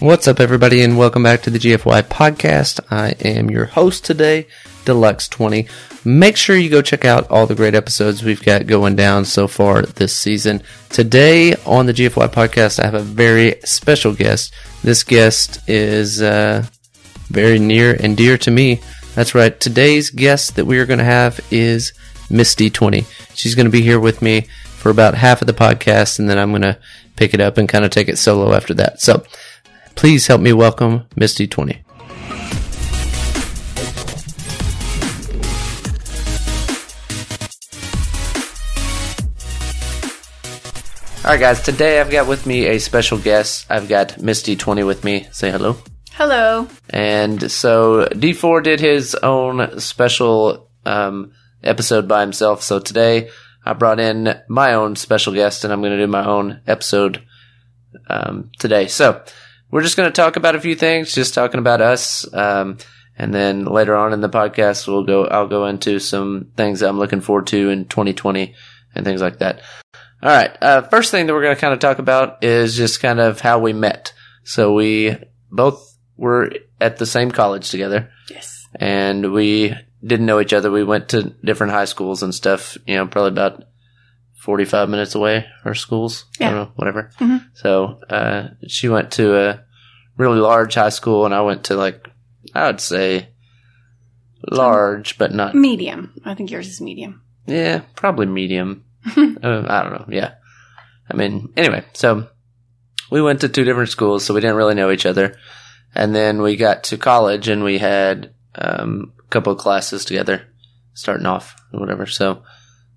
[0.00, 2.78] What's up, everybody, and welcome back to the GFY podcast.
[2.88, 4.46] I am your host today,
[4.84, 5.68] Deluxe20.
[6.04, 9.48] Make sure you go check out all the great episodes we've got going down so
[9.48, 10.62] far this season.
[10.88, 14.54] Today on the GFY podcast, I have a very special guest.
[14.84, 16.64] This guest is uh,
[17.26, 18.80] very near and dear to me.
[19.16, 19.58] That's right.
[19.58, 21.92] Today's guest that we are going to have is
[22.28, 23.04] Misty20.
[23.34, 24.42] She's going to be here with me
[24.76, 26.78] for about half of the podcast, and then I'm going to
[27.16, 29.00] pick it up and kind of take it solo after that.
[29.00, 29.24] So,
[29.98, 31.74] Please help me welcome Misty 20.
[31.74, 31.80] All
[41.24, 41.60] right, guys.
[41.62, 43.66] Today I've got with me a special guest.
[43.68, 45.26] I've got Misty 20 with me.
[45.32, 45.76] Say hello.
[46.12, 46.68] Hello.
[46.90, 51.32] And so D4 did his own special um,
[51.64, 52.62] episode by himself.
[52.62, 53.30] So today
[53.64, 57.20] I brought in my own special guest, and I'm going to do my own episode
[58.06, 58.86] um, today.
[58.86, 59.24] So
[59.70, 62.32] we're just going to talk about a few things, just talking about us.
[62.32, 62.78] Um,
[63.16, 66.88] and then later on in the podcast, we'll go, I'll go into some things that
[66.88, 68.54] I'm looking forward to in 2020
[68.94, 69.60] and things like that.
[70.22, 70.56] All right.
[70.62, 73.40] Uh, first thing that we're going to kind of talk about is just kind of
[73.40, 74.12] how we met.
[74.44, 75.16] So we
[75.50, 78.10] both were at the same college together.
[78.30, 78.66] Yes.
[78.74, 80.70] And we didn't know each other.
[80.70, 83.64] We went to different high schools and stuff, you know, probably about
[84.38, 86.26] 45 minutes away, our schools.
[86.38, 86.48] Yeah.
[86.48, 87.10] I don't know, whatever.
[87.18, 87.44] Mhm.
[87.54, 89.64] So, uh, she went to a
[90.16, 92.08] really large high school and I went to like,
[92.54, 93.28] I would say
[94.50, 96.12] large, but not, Medium.
[96.24, 97.22] I think yours is medium.
[97.46, 98.84] yeah, probably medium.
[99.16, 99.20] uh,
[99.68, 100.06] I don't know.
[100.08, 100.34] Yeah.
[101.10, 102.28] I mean, anyway, so
[103.10, 105.34] we went to two different schools, so we didn't really know each other.
[105.94, 110.42] And then we got to college and we had um, a couple of classes together,
[110.92, 112.06] starting off or whatever.
[112.06, 112.42] So,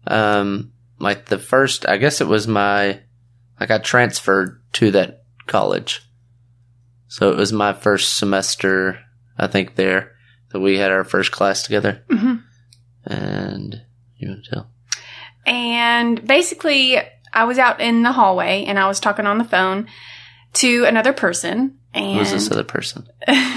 [0.07, 3.01] um, like the first, I guess it was my, like
[3.59, 6.01] I got transferred to that college.
[7.07, 8.99] So it was my first semester,
[9.37, 10.13] I think, there
[10.51, 12.03] that we had our first class together.
[12.09, 12.35] hmm
[13.05, 13.81] And
[14.17, 14.71] you want to tell?
[15.45, 16.97] And basically,
[17.33, 19.87] I was out in the hallway and I was talking on the phone
[20.53, 21.79] to another person.
[21.93, 23.07] And Who's this other person?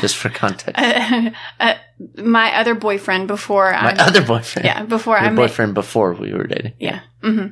[0.01, 0.75] Just for context.
[0.83, 1.31] uh,
[1.61, 1.75] uh,
[2.17, 4.67] my other boyfriend before My I other boyfriend.
[4.67, 6.73] yeah before Your I met boyfriend before we were dating.
[6.81, 7.01] Yeah.
[7.23, 7.49] hmm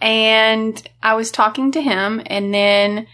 [0.00, 3.06] And I was talking to him, and then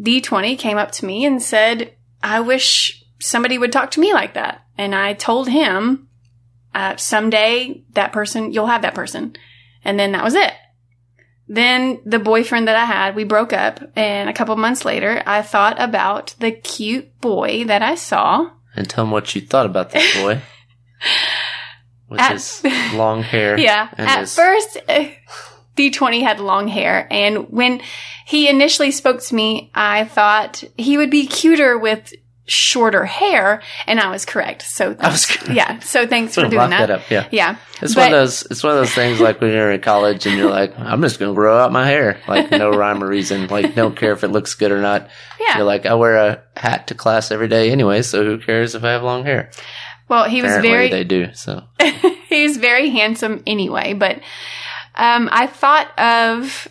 [0.00, 4.34] D20 came up to me and said, I wish somebody would talk to me like
[4.34, 4.62] that.
[4.78, 6.08] And I told him,
[6.74, 9.34] uh, someday that person, you'll have that person.
[9.84, 10.52] And then that was it.
[11.48, 13.80] Then the boyfriend that I had, we broke up.
[13.94, 18.50] And a couple months later, I thought about the cute boy that I saw.
[18.74, 20.40] And tell him what you thought about this boy.
[22.08, 22.62] With At- his
[22.94, 23.58] long hair.
[23.60, 23.88] Yeah.
[23.96, 25.08] At his, first, uh,
[25.76, 27.06] D20 had long hair.
[27.10, 27.80] And when
[28.26, 32.12] he initially spoke to me, I thought he would be cuter with
[32.48, 33.62] shorter hair.
[33.86, 34.62] And I was correct.
[34.62, 35.50] So, I was correct.
[35.50, 35.78] yeah.
[35.80, 36.86] So thanks for doing that.
[36.86, 37.28] that up, yeah.
[37.30, 37.56] Yeah.
[37.82, 38.42] It's But- one of those.
[38.50, 41.18] It's one of those things like when you're in college and you're like, I'm just
[41.18, 44.28] gonna grow out my hair, like no rhyme or reason, like don't care if it
[44.28, 45.08] looks good or not.
[45.40, 45.58] Yeah.
[45.58, 48.84] You're like, I wear a hat to class every day anyway, so who cares if
[48.84, 49.50] I have long hair?
[50.08, 51.28] well, he was very, they do.
[51.34, 51.64] So
[52.28, 54.16] he was very handsome anyway, but
[54.94, 56.68] um, I thought of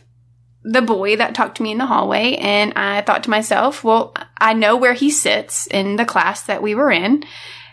[0.68, 4.14] the boy that talked to me in the hallway, and I thought to myself, well,
[4.38, 7.24] I know where he sits in the class that we were in,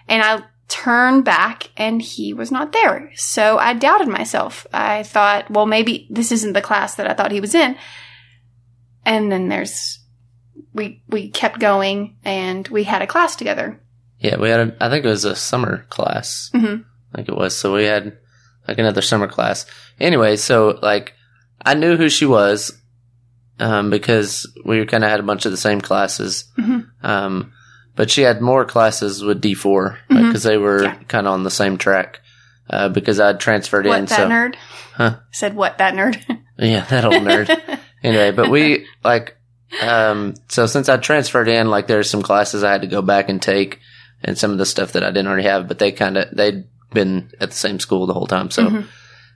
[0.09, 3.11] and I turned back and he was not there.
[3.15, 4.67] So I doubted myself.
[4.73, 7.77] I thought, well, maybe this isn't the class that I thought he was in.
[9.05, 9.99] And then there's
[10.73, 13.81] we we kept going and we had a class together.
[14.19, 14.61] yeah, we had.
[14.61, 16.51] A, I think it was a summer class.
[16.55, 16.85] Mhm.
[17.13, 17.57] I think it was.
[17.57, 18.17] So we had
[18.69, 19.67] like another summer class.
[20.01, 21.13] Anyway, so like
[21.65, 22.73] I knew who she was
[23.61, 26.45] um, because we kind of had a bunch of the same classes.
[26.59, 26.87] Mhm.
[27.03, 27.53] Um,
[27.95, 30.45] but she had more classes with D four because Mhm.
[30.45, 30.95] they were Yeah.
[31.09, 32.21] kind of on the same track.
[32.71, 34.05] Uh, because I'd transferred What in.
[34.07, 34.55] that so nerd?
[34.95, 35.17] Huh?
[35.31, 36.19] Said what that nerd?
[36.59, 37.51] yeah, that old nerd.
[38.03, 39.37] anyway, but we like
[39.83, 43.29] um so since I transferred in, like there's some classes I had to go back
[43.29, 43.81] and take
[44.25, 46.65] and some of the stuff that I didn't already have, but they kinda they'd
[46.95, 48.51] been at the same school the whole time.
[48.51, 48.85] So Mhm.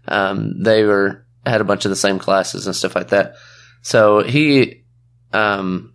[0.08, 3.34] um they were had a bunch of the same classes and stuff like that.
[3.82, 4.84] So he
[5.32, 5.92] um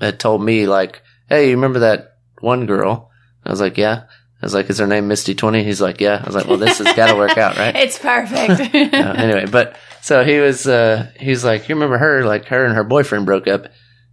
[0.00, 3.10] had told me like, Hey, you remember that one girl?
[3.44, 4.04] I was like, Yeah.
[4.40, 5.64] I was like, Is her name Misty twenty?
[5.64, 6.20] He's like, Yeah.
[6.22, 7.74] I was like, Well this has gotta work out, right?
[7.84, 8.60] It's perfect.
[8.94, 12.24] uh, anyway, but so he was, uh, he's like, you remember her?
[12.24, 13.66] Like her and her boyfriend broke up.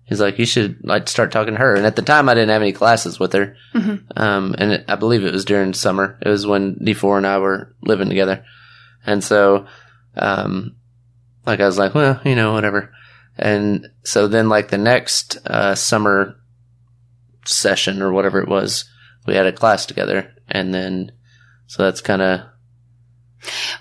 [0.07, 1.73] He's like, you should like start talking to her.
[1.75, 3.55] And at the time, I didn't have any classes with her.
[3.73, 4.03] Mhm.
[4.15, 6.19] Um, and it, I believe it was during summer.
[6.21, 8.43] It was when D4 and I were living together.
[9.05, 9.65] And so,
[10.15, 10.75] um,
[11.45, 12.91] like I was like, well, you know, whatever.
[13.37, 16.35] And so then like the next uh, summer
[17.45, 18.85] session or whatever it was,
[19.25, 20.33] we had a class together.
[20.47, 21.11] And then,
[21.67, 22.41] so that's kind of,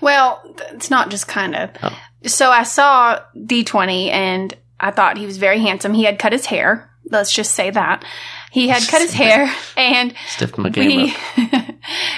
[0.01, 0.41] Well,
[0.71, 1.69] it's not just kind of.
[1.81, 1.97] Oh.
[2.25, 5.93] So I saw D20 and I thought he was very handsome.
[5.93, 6.91] He had cut his hair.
[7.09, 8.03] Let's just say that.
[8.51, 11.75] He had cut his hair and stiffed my game we up.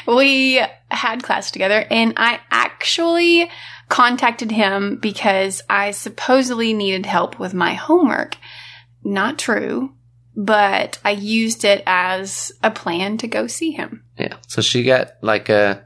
[0.15, 3.49] we had class together and I actually
[3.89, 8.37] contacted him because I supposedly needed help with my homework.
[9.03, 9.93] Not true,
[10.35, 14.03] but I used it as a plan to go see him.
[14.19, 14.35] Yeah.
[14.47, 15.85] So she got like a,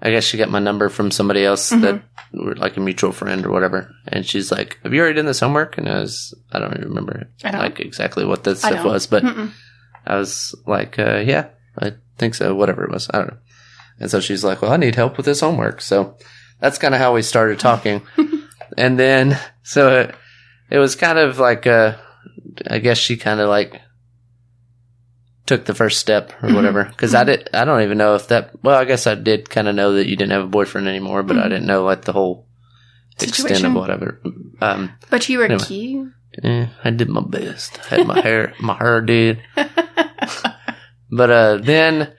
[0.00, 1.80] I guess she got my number from somebody else Mm-hmm.
[1.82, 2.02] that
[2.32, 3.90] were like a mutual friend or whatever.
[4.08, 6.88] And she's like, "Have you already done this homework?" And I was, I don't even
[6.90, 7.60] remember I don't.
[7.60, 9.52] like exactly what that stuff was, but Mm-mm.
[10.06, 11.48] I was like, uh, "Yeah,
[11.80, 13.38] I think so." Whatever it was, I don't know.
[13.98, 16.18] And so she's like, "Well, I need help with this homework." So
[16.60, 18.02] that's kind of how we started talking.
[18.78, 20.14] and then, so it,
[20.70, 21.96] it was kind of like, uh,
[22.68, 23.80] I guess she kind of like
[25.46, 26.54] took the first step or Mhm.
[26.56, 26.84] whatever.
[26.84, 29.68] because I did, I don't even know if that, well, I guess I did kind
[29.68, 31.50] of know that you didn't have a boyfriend anymore, but I Mhm.
[31.50, 32.46] didn't know like the whole
[33.20, 33.66] extent Situation.
[33.66, 34.20] of whatever.
[34.60, 35.62] Um, But you were Anyway.
[35.64, 36.12] cute.
[36.42, 37.76] eh, I did my best.
[37.86, 39.40] Had my hair, my hair did.
[41.08, 42.12] But, uh, then,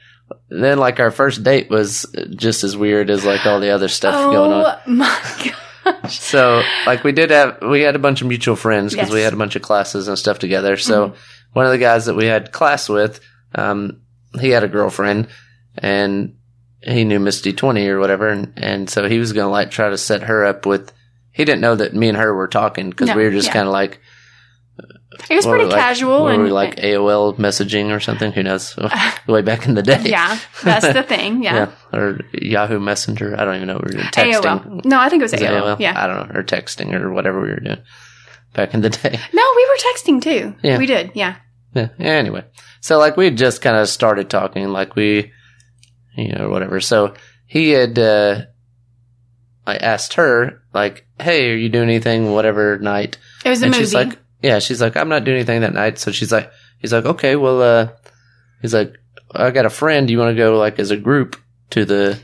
[0.49, 4.31] then like our first date was just as weird as like all the other stuff
[4.31, 4.79] going on.
[4.87, 5.51] Oh my
[5.83, 6.19] gosh.
[6.19, 9.31] So, like, we did have, we had a bunch of mutual friends because we had
[9.31, 10.75] a bunch of classes and stuff together.
[10.75, 11.13] So,
[11.53, 13.21] one of the guys that we had class with,
[13.55, 14.01] um,
[14.37, 15.29] he had a girlfriend
[15.77, 16.35] and
[16.81, 18.27] he knew Miss D20 or whatever.
[18.27, 20.91] And, and so he was going to like try to set her up with,
[21.31, 23.53] he didn't know that me and her were talking because No, we were just yeah.
[23.53, 24.01] kind of like,
[25.29, 28.31] It was pretty like- casual what and we like AOL messaging or something?
[28.31, 28.75] Who knows?
[29.27, 30.01] Way back in the day.
[30.05, 31.43] yeah, that's the thing.
[31.47, 31.71] Yeah.
[31.93, 33.35] Or Yahoo Messenger.
[33.39, 34.11] I don't even know what we were doing.
[34.11, 34.41] Texting.
[34.63, 34.85] AOL.
[34.85, 35.61] No, I think it was Was AOL.
[35.75, 35.79] AOL?
[35.79, 36.01] Yeah.
[36.03, 36.39] I don't know.
[36.39, 37.81] Or texting or whatever we were doing
[38.53, 39.19] back in the day.
[39.33, 40.55] No, we were texting too.
[40.63, 40.77] Yeah.
[40.77, 41.11] We did.
[41.15, 41.35] Yeah.
[41.73, 41.89] Yeah.
[41.99, 42.43] Anyway,
[42.81, 45.31] so like we just kind of started talking, like we,
[46.15, 46.79] you know, whatever.
[46.81, 47.13] So
[47.45, 48.41] he had, uh,
[49.65, 53.71] I asked her, like, "Hey, are you doing anything, whatever night?" It was a and
[53.73, 53.83] movie.
[53.83, 56.93] she's like, "Yeah." She's like, "I'm not doing anything that night." So she's like, "He's
[56.93, 57.89] like, okay, well, uh,"
[58.61, 58.93] he's like,
[59.31, 60.09] "I got a friend.
[60.09, 61.35] You want to go like as a group
[61.71, 62.19] to the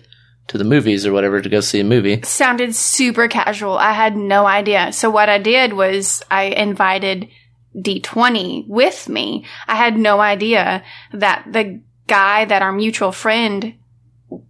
[0.47, 3.77] to the movies or whatever to go see a movie?" sounded super casual.
[3.77, 4.93] I had no idea.
[4.93, 7.29] So what I did was I invited
[7.75, 9.45] D20 with me.
[9.67, 13.75] I had no idea that the guy that our mutual friend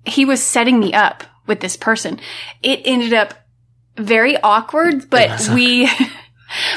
[0.06, 2.20] he was setting me up with this person.
[2.62, 3.34] It ended up
[3.98, 5.90] very awkward, but we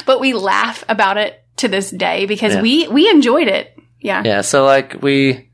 [0.05, 2.61] but we laugh about it to this day because Yeah.
[2.61, 3.77] we we enjoyed it.
[3.99, 4.21] Yeah.
[4.23, 5.49] Yeah, so like we,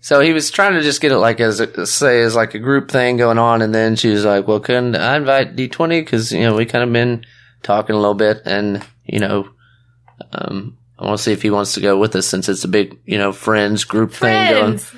[0.00, 2.58] so he was trying to just get it like as a, say as like a
[2.58, 6.00] group thing going on, and then she was like, "Well, couldn't I invite D twenty?
[6.02, 7.24] Because you know we kind of been
[7.62, 9.48] talking a little bit, and you know,
[10.32, 12.68] um, I want to see if he wants to go with us since it's a
[12.68, 14.80] big you know friends group thing going."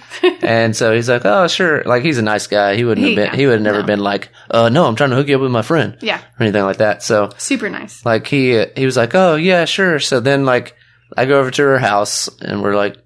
[0.42, 2.76] And so he's like, "Oh, sure." Like he's a nice guy.
[2.76, 3.38] He wouldn't He- have been.
[3.38, 3.86] He would have never no.
[3.86, 6.18] been like, "Uh, no, I'm trying to hook you up with my friend" yeah.
[6.38, 7.02] or anything like that.
[7.02, 8.04] So Super nice.
[8.06, 10.74] like he he was like, "Oh yeah, sure." So then like
[11.16, 12.96] I go over to her house and we're like,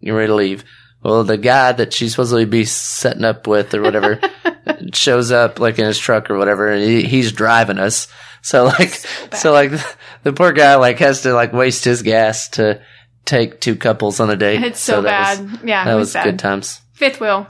[0.00, 0.64] "You ready to leave?"
[1.06, 4.18] Well, the guy that she's supposed to be setting up with or whatever
[4.92, 8.08] shows up like in his truck or whatever, and he, he's driving us.
[8.42, 8.90] So like,
[9.32, 9.70] so, like
[10.24, 12.82] the poor guy like has to like waste his gas to
[13.24, 14.64] take two couples on a date.
[14.64, 15.50] It's so, that bad.
[15.52, 15.84] Was, yeah.
[15.84, 16.80] that was was, good times.
[16.94, 17.46] Fifth wheel.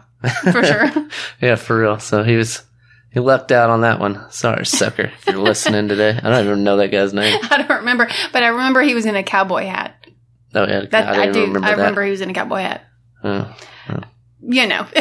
[0.52, 1.08] For sure.
[1.40, 1.98] Yeah, for real.
[1.98, 2.62] So he was.
[3.10, 4.30] He left out on that one.
[4.30, 6.10] Sorry, sucker, if you're listening today.
[6.10, 7.40] I don't even know that guy's name.
[7.50, 9.96] I don't remember, but I remember he was in a cowboy hat.
[10.54, 11.40] Oh yeah, That I, I, do.
[11.40, 11.78] remember I that.
[11.78, 12.82] remember he was in a cowboy hat.
[13.24, 13.56] Oh,
[13.90, 14.00] oh.
[14.48, 14.86] You know,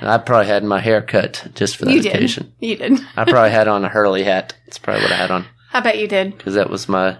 [0.00, 2.14] I probably had my hair cut just for that you did.
[2.16, 2.52] occasion.
[2.60, 3.00] You did.
[3.16, 4.54] I probably had on a Hurley hat.
[4.66, 6.36] That's probably what I had on I bet you did.
[6.36, 7.18] because that was my.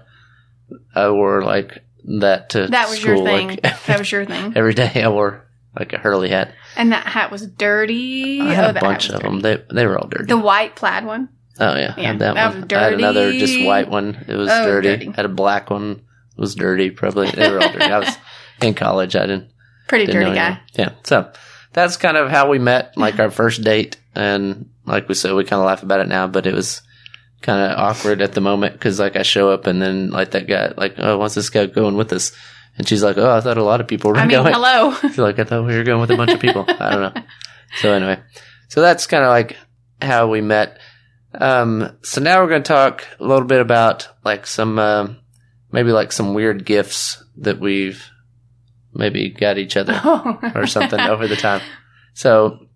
[0.94, 1.82] I wore like
[2.20, 3.16] that to That was school.
[3.16, 3.48] your thing.
[3.48, 4.52] Like, that was your thing.
[4.56, 5.46] every day I wore
[5.78, 6.52] like a Hurley hat.
[6.76, 8.40] And that hat was dirty.
[8.40, 9.40] I oh, had a that bunch of them.
[9.40, 10.26] They they were all dirty.
[10.26, 11.28] The white plaid one.
[11.58, 12.60] oh yeah, I Yeah, had that, that one.
[12.62, 14.24] was I had another just white one.
[14.28, 14.88] It was Oh, dirty.
[14.88, 15.12] dirty.
[15.12, 16.02] Had a black one.
[16.36, 16.90] It was dirty.
[16.90, 17.84] Probably they were all dirty.
[17.86, 18.16] I was
[18.62, 19.16] in college.
[19.16, 19.50] I didn't
[19.88, 20.46] Pretty Didn't dirty guy.
[20.46, 20.60] anyone.
[20.74, 20.90] Yeah.
[21.04, 21.30] So
[21.72, 23.96] that's kind of how we met, like our first date.
[24.14, 26.82] And like we said, we kind of laugh about it now, but it was
[27.42, 30.48] kind of awkward at the moment because like I show up and then like that
[30.48, 32.32] guy, like, oh, what's this guy going with us?
[32.78, 34.26] And she's like, oh, I thought a lot of people were going.
[34.26, 34.54] I mean, going.
[34.54, 34.90] hello.
[35.02, 36.64] I feel like I thought we were going with a bunch of people.
[36.68, 37.22] I don't know.
[37.80, 38.22] So anyway,
[38.68, 39.56] so that's kind of like
[40.00, 40.78] how we met.
[41.34, 45.18] Um, so now we're going to talk a little bit about like some, um
[45.72, 48.08] maybe like some weird gifts that we've
[48.96, 50.38] maybe got each other Oh.
[50.54, 51.60] or something over the time.
[52.14, 52.66] So,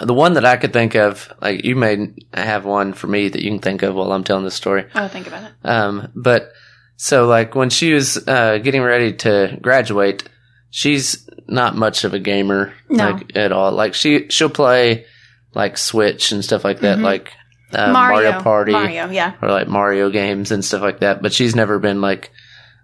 [0.00, 3.40] the one that I could think of, like you may have one for me that
[3.42, 4.86] you can think of while I'm telling this story.
[4.94, 5.52] Oh, think about it.
[5.62, 6.50] Um, but
[6.96, 10.28] so like when she was uh, getting ready to graduate,
[10.70, 13.10] she's not much of a gamer No.
[13.10, 13.70] like at all.
[13.72, 15.06] Like she she'll play
[15.54, 17.02] like Switch and stuff like that, Mhm.
[17.02, 17.32] like
[17.72, 19.34] uh, Mario, Party Mario, yeah.
[19.42, 21.22] or like Mario games and stuff like that.
[21.22, 22.30] But she's never been like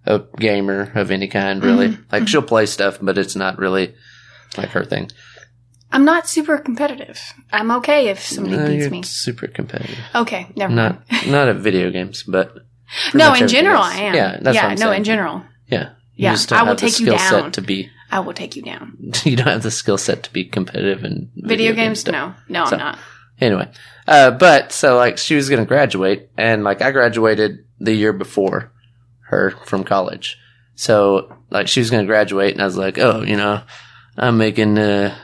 [0.07, 1.88] a gamer of any kind, really.
[1.88, 2.02] Mm-hmm.
[2.12, 3.95] Like she'll play stuff, but it's not really
[4.57, 5.11] like her thing.
[5.92, 7.21] I'm not super competitive.
[7.52, 9.02] I'm okay if somebody No, beats you're me.
[9.02, 9.99] super competitive.
[10.14, 11.30] Okay, never Not mind.
[11.33, 12.54] not at video games, but
[13.12, 13.95] No, in general, else.
[13.95, 14.14] I am.
[14.14, 14.97] Yeah, that's yeah, what I'm no, saying.
[14.99, 15.90] in general, Yeah.
[16.14, 17.50] Yeah, I will take you down.
[17.52, 19.12] to be I will take you down.
[19.25, 22.00] you don't have the skill set to be competitive in Video, games?
[22.00, 22.12] stuff.
[22.12, 22.99] No, no, So- I'm not.
[23.40, 23.71] Anyway,
[24.07, 28.12] uh, but so like she was going to graduate, and like I graduated the year
[28.12, 28.71] before
[29.31, 30.39] her from college.
[30.77, 33.63] So like she was going to graduate, and I was like, oh, you know,
[34.17, 35.15] I'm making uh,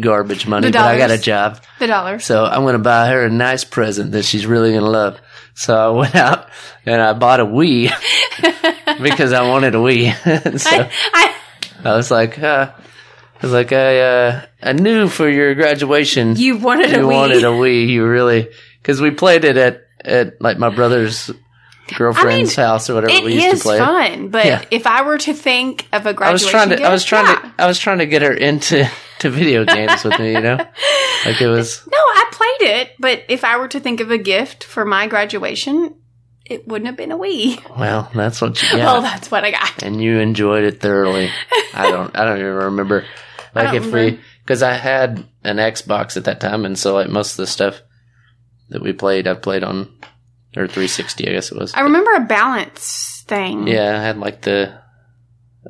[0.00, 2.18] garbage money, but I got a job, The dollar.
[2.18, 5.20] so I'm going to buy her a nice present that she's really going to love.
[5.54, 6.48] So I went out
[6.84, 7.90] and I bought a Wii
[9.02, 10.58] because I wanted a Wii.
[10.58, 11.34] So I, I,
[11.90, 16.56] I was like, uh, I was like, I, uh, I knew for your graduation you
[16.58, 17.12] wanted a you Wii.
[17.12, 17.88] wanted a Wii.
[17.88, 18.48] You really,
[18.82, 21.30] because we played it at, at like my brother's
[21.94, 23.78] girlfriend's house or whatever It we used to play.
[23.78, 23.86] play.
[23.86, 24.64] fun, but Yeah.
[24.70, 27.04] if I were to think of a graduation I was trying to, I gift, was
[27.04, 27.34] trying yeah.
[27.40, 28.88] to, I was trying to get her into
[29.20, 30.32] to video games with me.
[30.32, 30.56] You know,
[31.24, 31.86] like it was.
[31.90, 35.06] No, I played it, but if I were to think of a gift for my
[35.06, 35.94] graduation,
[36.44, 37.76] it wouldn't have been a Wii.
[37.78, 39.82] Well, that's what you got, Well, that's what I got.
[39.82, 41.30] and you enjoyed it thoroughly.
[41.74, 43.04] I don't, I don't even remember.
[43.54, 44.16] Like if remember.
[44.16, 47.46] we, because I had an Xbox at that time, and so like most of the
[47.46, 47.80] stuff
[48.68, 49.90] that we played, I played on
[50.56, 51.74] or 360, I guess it was.
[51.74, 53.66] I remember a balance thing.
[53.66, 54.78] Yeah, I had like the,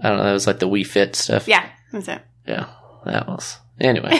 [0.03, 1.49] I don't know, it was like the Wii Fit stuff.
[1.49, 2.23] Yeah, that's it.
[2.47, 2.69] Yeah,
[3.05, 3.59] that was.
[3.81, 4.19] Anyway,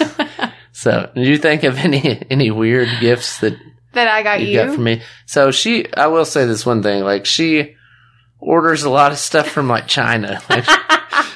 [0.72, 3.56] so did you think of any any weird gifts that
[3.94, 4.64] that I got you, you.
[4.64, 5.02] got from me?
[5.26, 7.74] So she, I will say this one thing, like she
[8.38, 10.40] orders a lot of stuff from like China.
[10.50, 10.64] Like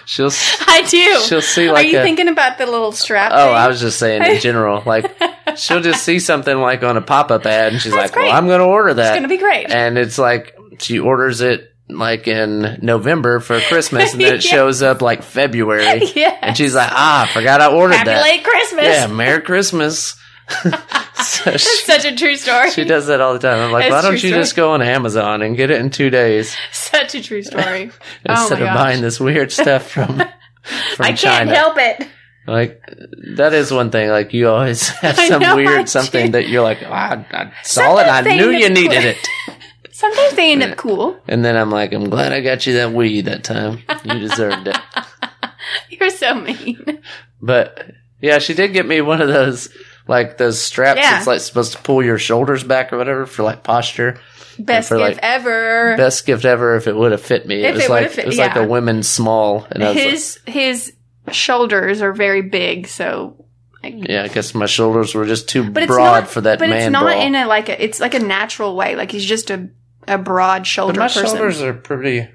[0.06, 0.30] she'll
[0.66, 1.20] I do.
[1.24, 2.02] she'll see Like Are you a.
[2.02, 3.30] thinking about the little strap?
[3.34, 3.54] Oh, thing?
[3.56, 4.82] I was just saying in general.
[4.84, 5.04] Like
[5.56, 8.32] she'll just see something like on a pop up ad, and she's That's like, "Well.
[8.36, 9.70] I'm going to order that." It's gonna be great.
[9.70, 14.50] and it's like she orders it like in November for Christmas, and then it Yeah.
[14.50, 16.36] shows up like February, yeah.
[16.42, 18.84] and she's like, "Ah, I forgot I ordered Happy that." late Christmas.
[18.86, 20.16] Yeah, Merry Christmas.
[20.62, 20.70] so
[21.44, 22.70] That's she, such a true story.
[22.72, 23.60] she does that all the time.
[23.60, 24.32] I'm like, It's why don't you story.
[24.32, 27.92] just go on Amazon and get it in two days Such a true story.
[28.28, 28.76] Oh instead my of gosh.
[28.76, 30.26] buying this weird stuff from from
[30.98, 31.54] I can't China?
[31.54, 32.08] help it.
[32.50, 32.82] Like
[33.36, 34.10] that is one thing.
[34.10, 37.98] Like you always have some know, weird something that you're like, oh, I, I saw
[37.98, 38.08] it.
[38.08, 39.16] I knew you up needed
[39.46, 39.54] cool.
[39.54, 39.62] it.
[39.92, 41.20] Sometimes they end up cool.
[41.28, 43.82] And then I'm like, I'm glad I got you that Wii that time.
[44.02, 44.78] You deserved it.
[45.90, 47.02] You're so mean.
[47.40, 49.68] But yeah, she did get me one of those
[50.08, 51.10] like those straps Yeah.
[51.12, 54.18] that's like supposed to pull your shoulders back or whatever for like posture.
[54.58, 55.96] Best for, gift like, ever.
[55.96, 57.62] Best gift ever if it would have fit me.
[57.62, 58.64] If it was it like fit- it was like yeah.
[58.64, 60.92] a women's small, and was like, his his
[61.34, 63.44] shoulders are very big, so
[63.82, 66.82] yeah, I guess my shoulders were just too but broad not for that But man
[66.82, 68.94] it's not in a like a it's like a natural way.
[68.96, 69.70] Like he's just a
[70.08, 71.24] a broad but shoulder my person.
[71.26, 72.28] shoulders are pretty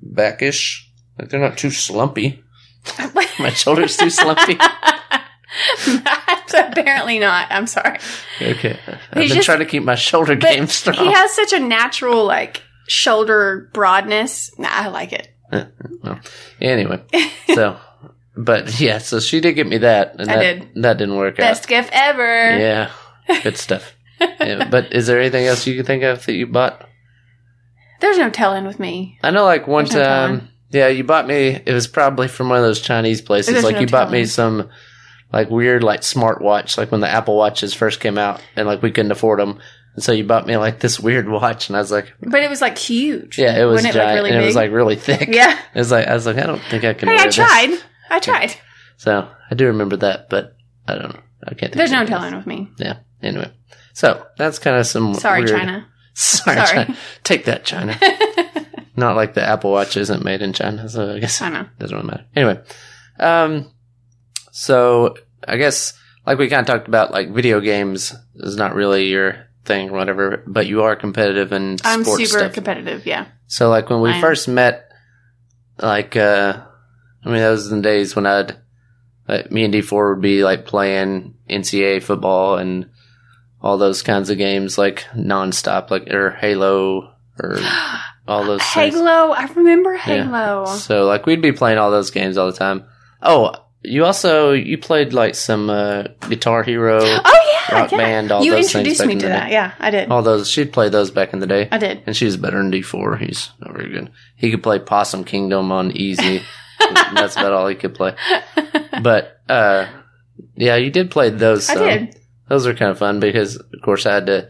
[0.00, 0.90] backish.
[1.18, 2.42] Like they're not too slumpy.
[3.38, 4.56] My shoulders too slumpy.
[6.54, 7.48] Apparently not.
[7.50, 7.98] I'm sorry.
[8.40, 10.96] Okay, I've He's been just- trying to keep my shoulder But game strong.
[10.96, 14.50] he has such a natural like shoulder broadness.
[14.58, 15.28] Nah, I like it.
[15.50, 15.64] Uh,
[16.02, 16.20] well,
[16.60, 17.02] anyway,
[17.54, 17.78] so,
[18.38, 20.82] but yeah, so she did get me that, and I that, did.
[20.82, 21.38] that didn't work out.
[21.38, 22.56] Best gift ever.
[22.58, 22.90] Yeah,
[23.42, 23.94] good stuff.
[24.20, 26.88] Yeah, but is there anything else you can think of that you bought?
[28.00, 29.16] There's no telling with me.
[29.22, 30.48] I know, like one There's no time, telling.
[30.70, 31.60] yeah, you bought me.
[31.64, 33.52] It was probably from one of those Chinese places.
[33.52, 34.70] There's like no you bought me some
[35.32, 38.90] like weird like smartwatch, like when the Apple Watches first came out, and like we
[38.90, 39.60] couldn't afford them.
[39.94, 42.50] And so you bought me like this weird watch, and I was like, But it
[42.50, 43.38] was like huge.
[43.38, 45.56] "Yeah, it was Wasn't giant, it, like, really and it was like really thick." Yeah.
[45.74, 47.08] it was like I was like, I don't think I can.
[47.08, 47.82] Hey, I this.
[48.10, 48.54] I tried.
[48.96, 51.20] So I do remember that, but I don't know.
[51.44, 51.60] I can't.
[51.72, 52.68] Think There's no telling with me.
[52.78, 52.98] Yeah.
[53.22, 53.52] Anyway,
[53.92, 55.14] so that's kind of some.
[55.14, 55.88] Sorry, weird- China.
[56.14, 56.84] Sorry, Sorry.
[56.84, 56.96] China.
[57.22, 57.96] Take that, China.
[58.96, 61.60] Not like the Apple Watch isn't made in China, so I guess I know.
[61.60, 62.24] it doesn't really matter.
[62.34, 62.60] Anyway,
[63.20, 63.70] um,
[64.50, 65.14] so
[65.46, 65.92] I guess
[66.26, 69.92] like we kind of talked about, like video games is not really your thing or
[69.92, 72.52] whatever, but you are competitive in I'm sports super stuff.
[72.54, 73.06] competitive.
[73.06, 73.26] Yeah.
[73.46, 74.20] So like when we I am.
[74.20, 74.90] first met,
[75.80, 76.62] like uh
[77.28, 78.56] I mean those are the days when I'd
[79.28, 82.88] like me and D four would be like playing NCAA football and
[83.60, 87.58] all those kinds of games like nonstop, like or Halo or
[88.26, 88.94] all those things.
[88.94, 89.32] Halo.
[89.32, 90.64] I remember Halo.
[90.64, 92.84] So like we'd be playing all those games all the time.
[93.20, 97.98] Oh, you also you played like some uh, Guitar Hero, Oh yeah, Rock yeah.
[97.98, 99.46] Band, all you those things introduced me in to that.
[99.48, 99.52] day.
[99.52, 100.10] Yeah, I did.
[100.10, 100.48] all those.
[100.50, 102.02] She'd play those back in the day, I did.
[102.06, 103.18] and she was better than D four.
[103.18, 104.10] He's not very good.
[104.36, 106.40] He could play Possum Kingdom on easy.
[106.78, 108.14] That's about all he could play.
[109.02, 109.86] But uh,
[110.56, 111.68] yeah, you did play those.
[111.68, 111.84] I some.
[111.84, 112.20] did.
[112.48, 114.48] Those were kind of fun because, of course, I had to,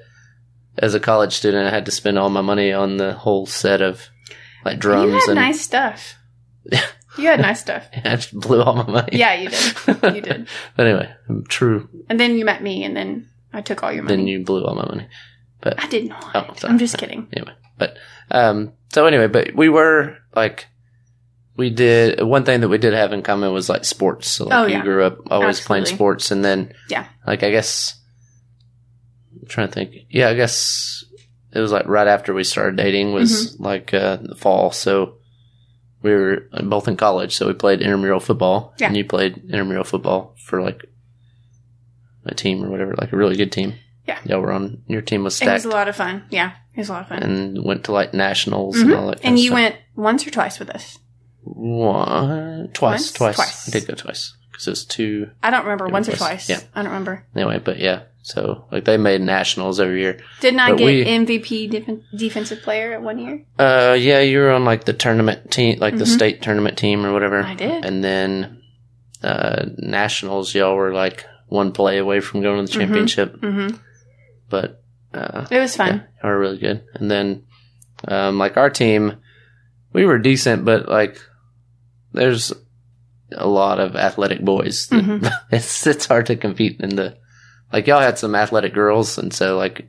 [0.76, 3.82] as a college student, I had to spend all my money on the whole set
[3.82, 4.08] of
[4.64, 6.14] like drums You had and nice stuff.
[7.18, 7.88] you had nice stuff.
[8.04, 9.18] I just blew all my money.
[9.18, 10.14] Yeah, you did.
[10.14, 10.49] You did.
[10.76, 11.12] but anyway,
[11.49, 11.88] true.
[12.08, 14.16] And then you met me, and then I took all your money.
[14.16, 15.08] Then you blew all my money.
[15.61, 16.25] But I did not.
[16.35, 16.73] Oh, sorry.
[16.73, 17.26] I'm just kidding.
[17.32, 17.97] anyway, but
[18.30, 20.66] um, so anyway, but we were like,
[21.58, 24.30] we did one thing that we did have in common was like sports.
[24.30, 27.06] So like Oh, you grew up always playing sports, and then Yeah.
[27.26, 27.96] like I guess
[29.40, 29.94] I'm trying to think.
[30.08, 31.04] Yeah, I guess
[31.52, 33.64] it was like right after we started dating was Mm-hmm.
[33.64, 34.70] like uh, the fall.
[34.70, 35.16] So
[36.00, 38.86] we were both in college, so we played intramural football, Yeah.
[38.86, 40.84] and you played intramural football for like
[42.24, 43.74] a team or whatever, like a really good team.
[44.06, 44.20] Yeah.
[44.24, 44.82] y'all were on.
[44.86, 46.22] Your team was It was a lot of fun.
[46.30, 47.22] Yeah, it was a lot of fun.
[47.22, 48.82] and went to like nationals Mhm.
[48.82, 49.20] and all that.
[49.22, 49.54] And you stuff.
[49.54, 50.98] went once or twice with us.
[51.54, 53.12] One, twice, Once?
[53.12, 53.68] twice, Twice.
[53.68, 55.30] I did go twice because it was two.
[55.42, 56.46] I don't remember Yeah, once or twice.
[56.46, 56.48] twice.
[56.50, 56.60] Yeah.
[56.74, 57.24] I don't remember.
[57.34, 60.20] Anyway, but yeah, so like they made nationals every year.
[60.40, 63.42] Didn't I But get we- MVP def- defensive player at one year?
[63.58, 66.14] Uh, yeah, you were on like the tournament team, like the Mhm.
[66.14, 67.42] state tournament team or whatever.
[67.42, 67.84] I did.
[67.84, 68.62] And then,
[69.22, 72.80] uh, nationals, y'all were like one play away from going to the Mhm.
[72.82, 73.40] championship.
[73.40, 73.76] Mm-hmm.
[74.50, 74.82] But,
[75.14, 76.04] uh, It was yeah, fun.
[76.22, 76.82] y'all were really good.
[76.94, 77.42] And then,
[78.06, 79.14] um, like our team,
[79.92, 81.18] we were decent, but like
[82.18, 82.52] there's
[83.32, 84.87] a lot of athletic boys.
[84.88, 85.32] that- Mhm.
[85.52, 87.16] it's, it's hard to compete in the,
[87.72, 89.18] like y'all had some athletic girls.
[89.18, 89.88] And so like,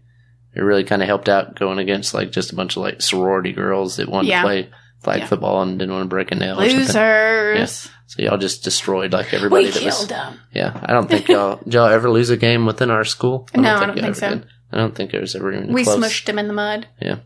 [0.56, 3.54] it really kind of helped out going against like just a bunch of like sorority
[3.54, 4.42] girls that wanted Yeah.
[4.42, 4.70] to play
[5.02, 5.28] flag Yeah.
[5.28, 6.58] football and didn't want to break a nail.
[6.58, 7.90] Losers.
[8.08, 9.98] So y'all just destroyed like everybody We that was.
[9.98, 10.40] killed them.
[10.52, 13.48] Yeah, I don't think y'all did y'all ever lose a game within our school.
[13.56, 14.30] No, I don't think so.
[14.30, 14.46] did.
[14.72, 15.98] I don't think there was ever even We close.
[16.00, 16.88] smushed them in the mud.
[17.00, 17.18] Yeah,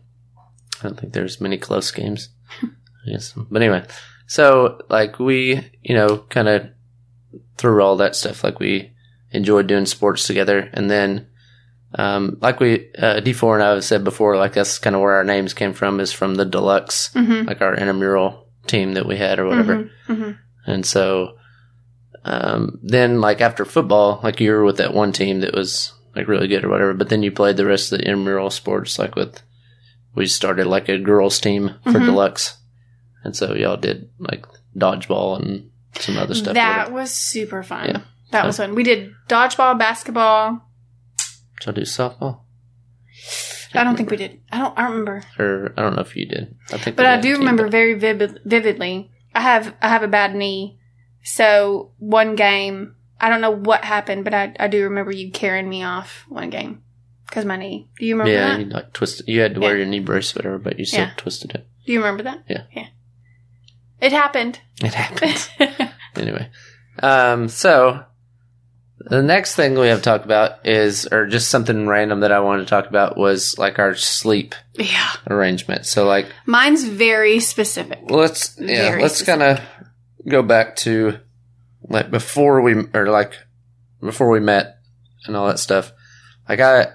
[0.80, 2.28] I don't think there's many close games.
[3.06, 3.82] yes, but anyway,
[4.26, 6.68] so like we, you know, kind of
[7.56, 8.92] through all that stuff, like we
[9.30, 11.28] enjoyed doing sports together, and then.
[11.96, 15.12] Um, like we, uh, D4 and I have said before, like that's kind of where
[15.12, 17.46] our names came from is from the deluxe, Mm-hmm.
[17.46, 19.88] like our intramural team that we had or whatever.
[20.08, 20.32] hmm
[20.66, 21.36] And so,
[22.24, 26.26] um, then like after football, like you were with that one team that was like
[26.26, 29.14] really good or whatever, but then you played the rest of the intramural sports, like
[29.14, 29.40] with,
[30.16, 32.06] we started like a girls team for Mhm.
[32.06, 32.56] deluxe.
[33.24, 36.54] And so y'all did like dodgeball and some other stuff.
[36.54, 37.88] That was super fun.
[37.88, 38.00] Yeah.
[38.30, 38.74] That was fun.
[38.74, 40.62] We did dodgeball, basketball.
[41.60, 42.40] Did y'all do softball?
[43.74, 44.40] I don't think we did.
[44.52, 44.78] I don't.
[44.78, 45.22] I don't remember.
[45.38, 46.54] Or I don't know if you did.
[46.72, 49.10] I think, But I do remember very vivid, vividly.
[49.34, 50.78] I have I have a bad knee,
[51.24, 55.68] so one game I don't know what happened, but I I do remember you carrying
[55.68, 56.82] me off one game
[57.26, 57.88] because my knee.
[57.98, 58.60] Do you remember Yeah, that?
[58.60, 59.26] you like twisted.
[59.28, 59.78] You had to wear Yeah.
[59.78, 61.12] your knee brace, whatever, but you still Yeah.
[61.16, 61.66] twisted it.
[61.86, 62.44] Do you remember that?
[62.48, 62.64] Yeah.
[62.72, 62.86] Yeah.
[64.00, 64.60] It happened.
[64.82, 65.92] It happened.
[66.16, 66.50] anyway,
[67.02, 68.04] um, so
[68.98, 72.40] the next thing we have to talk about is, or just something random that I
[72.40, 75.12] wanted to talk about was like our sleep yeah.
[75.28, 75.86] arrangement.
[75.86, 78.10] So like, Mine's very specific.
[78.10, 79.60] let's yeah, Very let's kind of
[80.26, 81.18] go back to
[81.82, 83.38] like before we or like
[84.00, 84.78] before we met
[85.26, 85.92] and all that stuff.
[86.48, 86.88] Like I,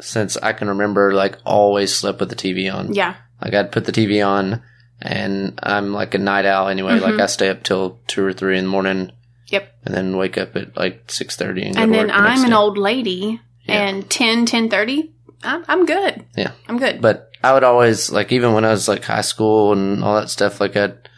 [0.00, 2.94] since I can remember, like always slept with the TV on.
[2.94, 3.16] Yeah.
[3.42, 4.62] Like I'd put the TV on,
[5.02, 6.98] and I'm like a night owl anyway.
[6.98, 7.02] Mhm.
[7.02, 9.12] Like I stay up till two or three in the morning.
[9.48, 9.68] Yep.
[9.84, 12.44] And then wake up at like six thirty and go And to then the I'm
[12.44, 12.56] an day.
[12.56, 13.88] old lady, Yeah.
[13.88, 15.10] and 10, 10.30,
[15.42, 16.24] I'm, I'm good.
[16.36, 16.52] Yeah.
[16.68, 17.00] I'm good.
[17.00, 20.30] But I would always like even when I was like high school and all that
[20.30, 20.60] stuff.
[20.60, 21.08] Like I'd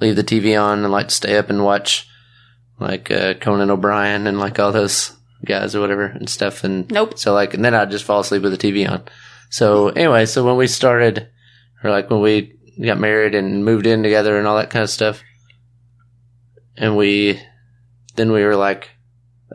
[0.00, 2.06] leave the TV on and like stay up and watch
[2.78, 5.12] like uh, Conan O'Brien and like all those
[5.44, 6.64] guys or whatever and stuff.
[6.64, 7.18] And Nope.
[7.18, 9.04] So like, and then I'd just fall asleep with the TV on.
[9.50, 11.28] So anyway, so when we started,
[11.82, 14.90] or like when we got married and moved in together and all that kind of
[14.90, 15.22] stuff,
[16.76, 17.40] and we,
[18.16, 18.90] then we were like,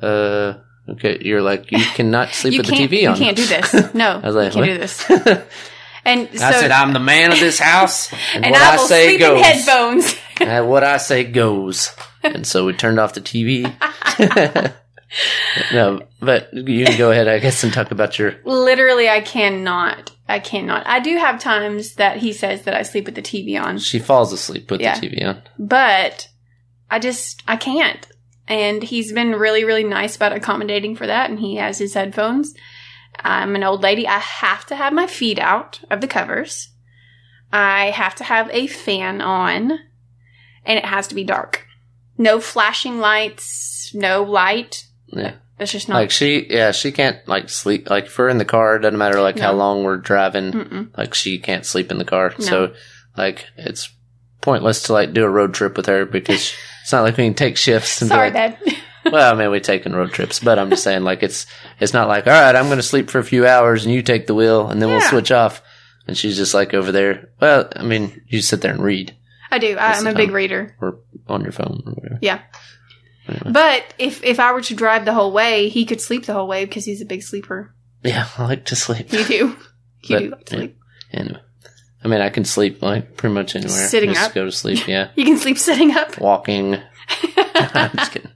[0.02, 0.56] uh,
[0.90, 3.18] okay, you're like, you cannot sleep you with the TV on.
[3.18, 3.74] You can't do this.
[3.94, 4.20] No.
[4.22, 4.68] I was like, you what?
[4.68, 5.42] can't do this.
[6.08, 8.78] And so, I said, I'm the man of this house, and, and what I I,
[8.78, 9.38] say sleep goes.
[9.40, 10.16] in headphones.
[10.40, 11.90] And what I say goes.
[12.22, 13.64] And so we turned off the TV.
[15.74, 18.36] no, but you can go ahead, I guess, and talk about your.
[18.46, 20.12] Literally, I cannot.
[20.28, 20.86] I cannot.
[20.88, 24.00] I do have times that he says that I sleep with the TV on, She
[24.00, 25.00] falls asleep with Yeah.
[25.00, 25.42] the TV on.
[25.60, 26.28] but
[26.90, 28.08] I just I can't.
[28.48, 31.30] And he's been really, really nice about accommodating for that.
[31.30, 32.54] And he has his headphones.
[33.20, 34.08] I'm an old lady.
[34.08, 36.70] I have to have my feet out of the covers.
[37.52, 39.72] I have to have a fan on,
[40.66, 41.66] and it has to be dark.
[42.18, 44.86] No flashing lights, no light.
[45.08, 45.36] Yeah.
[45.60, 45.96] It's just not.
[45.96, 47.90] Like she, yeah, she can't like sleep.
[47.90, 50.52] Like if we're in the car, it doesn't matter like how long we're driving.
[50.52, 50.98] Mm-mm.
[50.98, 52.34] Like she can't sleep in the car.
[52.38, 52.46] No.
[52.46, 52.74] So
[53.16, 53.90] like it's
[54.42, 57.34] pointless to like do a road trip with her because it's not like we can
[57.34, 58.78] take shifts and Sorry, like, Dad.
[59.12, 61.46] well, I mean, we taking road trips, but I'm just saying, like, it's
[61.80, 64.02] it's not like, all right, I'm going to sleep for a few hours and you
[64.02, 65.62] take the wheel, and then we'll switch off.
[66.08, 67.30] And she's just like over there.
[67.42, 69.16] Well, I mean, you sit there and read
[69.56, 69.78] I do.
[69.78, 70.76] I, i'm a big reader.
[70.82, 72.20] or on your phone or whatever.
[72.22, 72.42] Yeah.
[73.28, 73.52] Anyway.
[73.52, 76.48] But if if I were to drive the whole way, he could sleep the whole
[76.48, 77.74] way because he's a big sleeper.
[78.04, 79.12] Yeah, I like to sleep.
[79.12, 79.56] You do.
[80.08, 80.60] You But, do like to yeah.
[80.60, 80.78] sleep.
[81.14, 81.40] Anyway,
[82.04, 83.88] I mean, I can sleep like pretty much anywhere.
[83.88, 84.34] Sitting just up?
[84.36, 84.88] go to sleep.
[84.88, 86.20] Yeah, You can sleep sitting up.
[86.20, 86.76] walking.
[87.56, 88.32] I'm just kidding.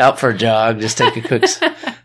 [0.00, 1.44] Out for a jog, just take a quick.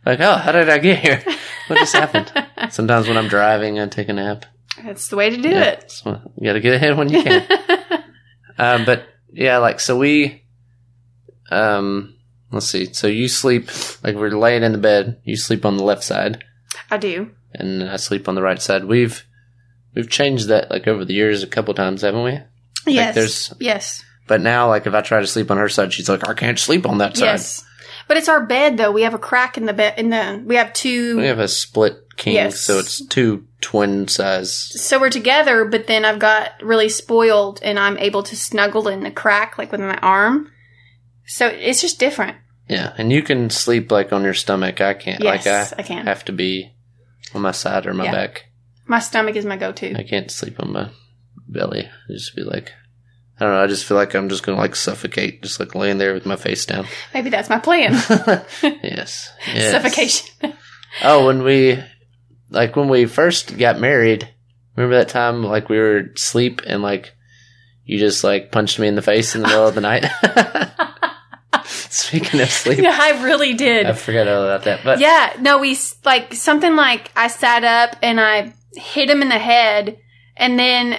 [0.06, 1.24] Like, oh, how did I get here?
[1.68, 2.32] What just happened?
[2.72, 4.46] Sometimes when I'm driving, I take a nap.
[4.84, 5.92] That's the way to do Yeah, it.
[5.92, 7.46] so you got to get ahead when you can.
[8.58, 10.43] um, but yeah, like so we,
[11.54, 12.16] um,
[12.52, 12.92] let's see.
[12.94, 13.70] So you sleep
[14.04, 15.22] like we're laying in the bed.
[15.24, 16.44] You sleep on the left side,
[16.92, 17.32] I do.
[17.54, 18.86] and I sleep on the right side.
[18.86, 19.24] We've
[19.96, 22.40] we've changed that like over the years a couple times, haven't we?
[22.86, 23.16] Yes.
[23.16, 24.04] there's- yes.
[24.28, 26.58] But now, like if I try to sleep on her side, she's like, I can't
[26.58, 27.26] sleep on that side.
[27.26, 27.66] Yes.
[28.08, 28.92] But it's our bed though.
[28.92, 29.96] We have a crack in the bed.
[29.98, 31.18] In the we have two.
[31.18, 32.60] We have a split king, Yes.
[32.62, 34.54] so it's two twin size.
[34.54, 39.04] so we're together, but then I've got really spoiled, and I'm able to snuggle in
[39.04, 40.52] the crack, like with my arm.
[41.26, 42.38] So it's just different.
[42.70, 44.82] Yeah, and you can sleep like on your stomach.
[44.82, 45.22] I can't.
[45.22, 46.06] Yes, like I, I can.
[46.06, 46.72] have to be
[47.34, 48.12] on my side or my Yeah.
[48.12, 48.46] back.
[48.86, 49.98] My stomach is my go-to.
[49.98, 50.90] I can't sleep on my
[51.48, 51.86] belly.
[51.86, 52.72] I just be like,
[53.40, 53.64] I don't know.
[53.64, 56.36] I just feel like I'm just gonna like suffocate, just like laying there with my
[56.36, 56.86] face down.
[57.14, 57.94] Maybe that's my plan.
[58.64, 59.32] yes.
[59.48, 59.72] yes.
[59.72, 60.54] Suffocation.
[61.04, 61.82] Oh, when we,
[62.50, 64.30] like when we first got married,
[64.76, 67.14] remember that time like we were asleep and like
[67.86, 70.06] you just like punched me in the face in the middle of the night.
[72.06, 73.86] Speaking of sleep, yeah, I really did.
[73.86, 74.84] I forgot all about that.
[74.84, 79.30] But yeah, no, we like something like I sat up and I hit him in
[79.30, 80.00] the head,
[80.36, 80.98] and then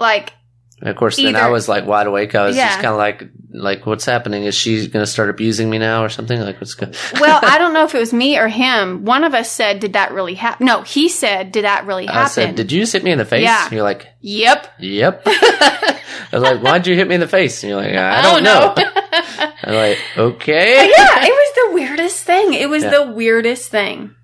[0.00, 0.32] like
[0.80, 2.34] And of course, then I was like wide awake.
[2.34, 2.66] I was Yeah.
[2.68, 3.22] just kind of like,
[3.56, 4.44] like, what's happening?
[4.44, 6.40] Is she going to start abusing me now or something?
[6.40, 6.92] Like, what's going?
[7.20, 9.04] well, I don't know if it was me or him.
[9.04, 12.22] One of us said, "Did that really happen?" No, he said, "Did that really happen?"
[12.22, 13.64] I said, "Did you just hit me in the face?" Yeah.
[13.64, 14.72] And you're like, Yep.
[14.78, 16.00] "Yep." I
[16.32, 18.42] was like, "Why'd you hit me in the face?" And you're like, "I, I don't
[18.42, 19.52] don't know." know.
[19.64, 22.54] I'm like, "Okay." yeah, it was the weirdest thing.
[22.54, 22.90] It was Yeah.
[22.90, 24.14] the weirdest thing.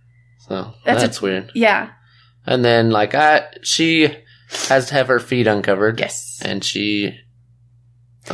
[0.48, 1.52] So That's that's, a- weird.
[1.54, 1.90] Yeah.
[2.46, 4.14] And then like I, she
[4.68, 6.00] has to have her feet uncovered.
[6.00, 6.40] Yes.
[6.44, 7.18] And she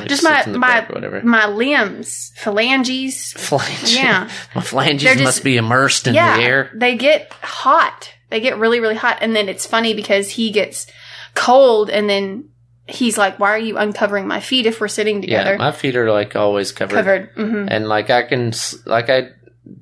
[0.07, 3.33] Just my my my limbs, phalanges.
[3.33, 3.95] Flange.
[3.95, 4.29] Yeah.
[4.55, 6.71] my phalanges just- must be immersed in yeah, the air.
[6.75, 8.13] they get hot.
[8.31, 10.87] They get really really hot, and then it's funny because he gets
[11.35, 12.51] cold, and then
[12.87, 15.97] he's like, "Why are you uncovering my feet if we're sitting Yeah, together?" my feet
[15.97, 16.95] are like always covered.
[16.95, 17.31] Covered.
[17.35, 18.53] hmm and like I can
[18.85, 19.29] like I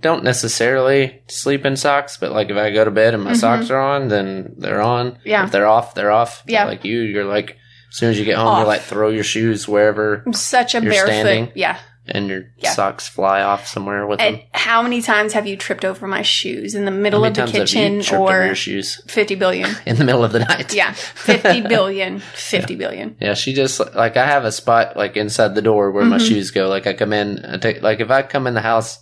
[0.01, 3.37] don't necessarily sleep in socks, but like if I go to bed and my Mhm.
[3.37, 5.19] socks are on, then they're on.
[5.25, 5.45] Yeah.
[5.45, 6.43] If they're off, they're off.
[6.47, 6.65] Yeah.
[6.67, 7.57] Like you, you're like
[7.97, 8.61] as soon as you get home, Off.
[8.61, 11.07] you like throw your shoes wherever, I'm such a You're barefoot.
[11.13, 11.53] standing?
[11.55, 11.79] Yeah.
[12.09, 12.71] and your Yeah.
[12.71, 14.43] socks fly off somewhere with And them.
[14.53, 17.51] how many times have you tripped over my shoes in the middle of the times
[17.51, 19.69] have you kitchen or shoes 50 billion?
[19.87, 20.73] in the middle of the night?
[20.73, 20.93] Yeah.
[20.93, 22.21] 50 billion.
[22.21, 23.17] 50 billion.
[23.21, 26.29] Yeah, she just like I have a spot like inside the door where my Mhm.
[26.29, 26.69] shoes go.
[26.69, 29.01] Like I come in, I take like if I come in the house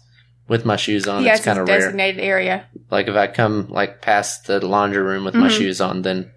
[0.49, 1.81] with my shoes on, He it's has kind of rare.
[1.81, 2.65] designated area.
[2.91, 5.59] Like if I come like past the laundry room with my Mhm.
[5.59, 6.31] shoes on, then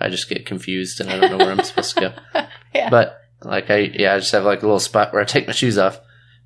[0.00, 2.00] I just get confused and I don't know where I'm supposed to
[2.34, 2.42] go.
[2.74, 2.88] Yeah.
[2.88, 5.52] But like I yeah, I just have like a little spot where I take my
[5.52, 5.98] shoes off.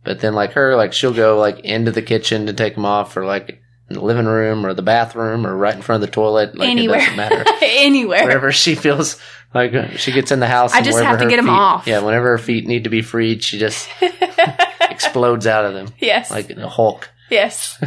[0.04, 3.14] But then like her, like she'll go like into the kitchen to take them off,
[3.16, 6.12] or like in the living room or the bathroom or right in front of the
[6.14, 6.56] toilet.
[6.56, 6.96] Like Anywhere.
[6.96, 7.44] it doesn't matter.
[7.62, 8.24] Anywhere.
[8.24, 9.20] Wherever she feels
[9.52, 11.86] like she gets in the house, I just have to get feet- off.
[11.86, 13.86] Yeah, whenever her feet need to be freed, she just
[14.80, 16.30] explodes out of them yes.
[16.30, 17.10] like a Hulk.
[17.30, 17.78] yes.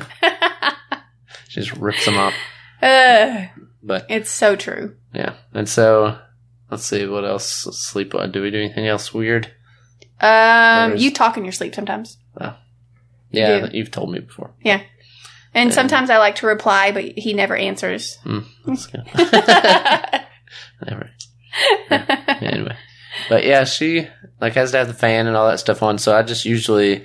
[1.50, 2.34] She just rips them off.
[2.82, 3.46] uh,
[3.88, 4.96] But it's so true.
[5.14, 5.34] Yeah.
[5.54, 6.18] And so,
[6.70, 7.48] let's see what else.
[7.72, 8.14] Sleep.
[8.14, 9.46] uh, Do we do anything else weird?
[10.20, 12.18] Um, Whereas- you talk in your sleep sometimes.
[13.30, 13.62] Yeah, do.
[13.64, 14.52] that you've told me before.
[14.64, 14.82] Yeah.
[15.54, 15.76] And Yeah.
[15.76, 18.16] sometimes I like to reply, but he never answers.
[18.24, 19.04] Hmm, that's good.
[20.86, 21.10] Never.
[21.90, 22.76] Yeah, anyway,
[23.30, 24.08] but yeah, she
[24.40, 25.98] like has to have the fan and all that stuff on.
[25.98, 27.04] So I just usually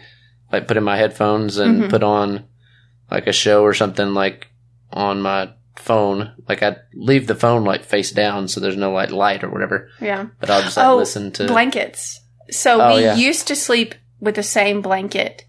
[0.53, 1.91] like put in my headphones and Mhm.
[1.91, 2.45] put on
[3.11, 4.49] like a show or something like
[4.93, 6.33] on my phone.
[6.49, 9.89] Like I leave the phone like face down so there's no like light or whatever.
[10.01, 10.27] yeah.
[10.41, 11.47] But I'll just like Oh, listen to.
[11.47, 12.21] Blankets.
[12.51, 13.15] So Oh, we yeah.
[13.17, 15.45] used to sleep with the same blanket,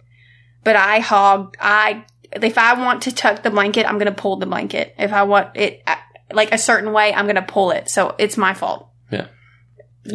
[0.64, 1.58] but I hogged.
[1.60, 4.96] I if I want to tuck the blanket, I'm gonna pull the blanket.
[4.98, 5.84] If I want it
[6.32, 7.90] like a certain way, I'm gonna pull it.
[7.90, 8.90] So it's my fault.
[9.12, 9.28] Yeah.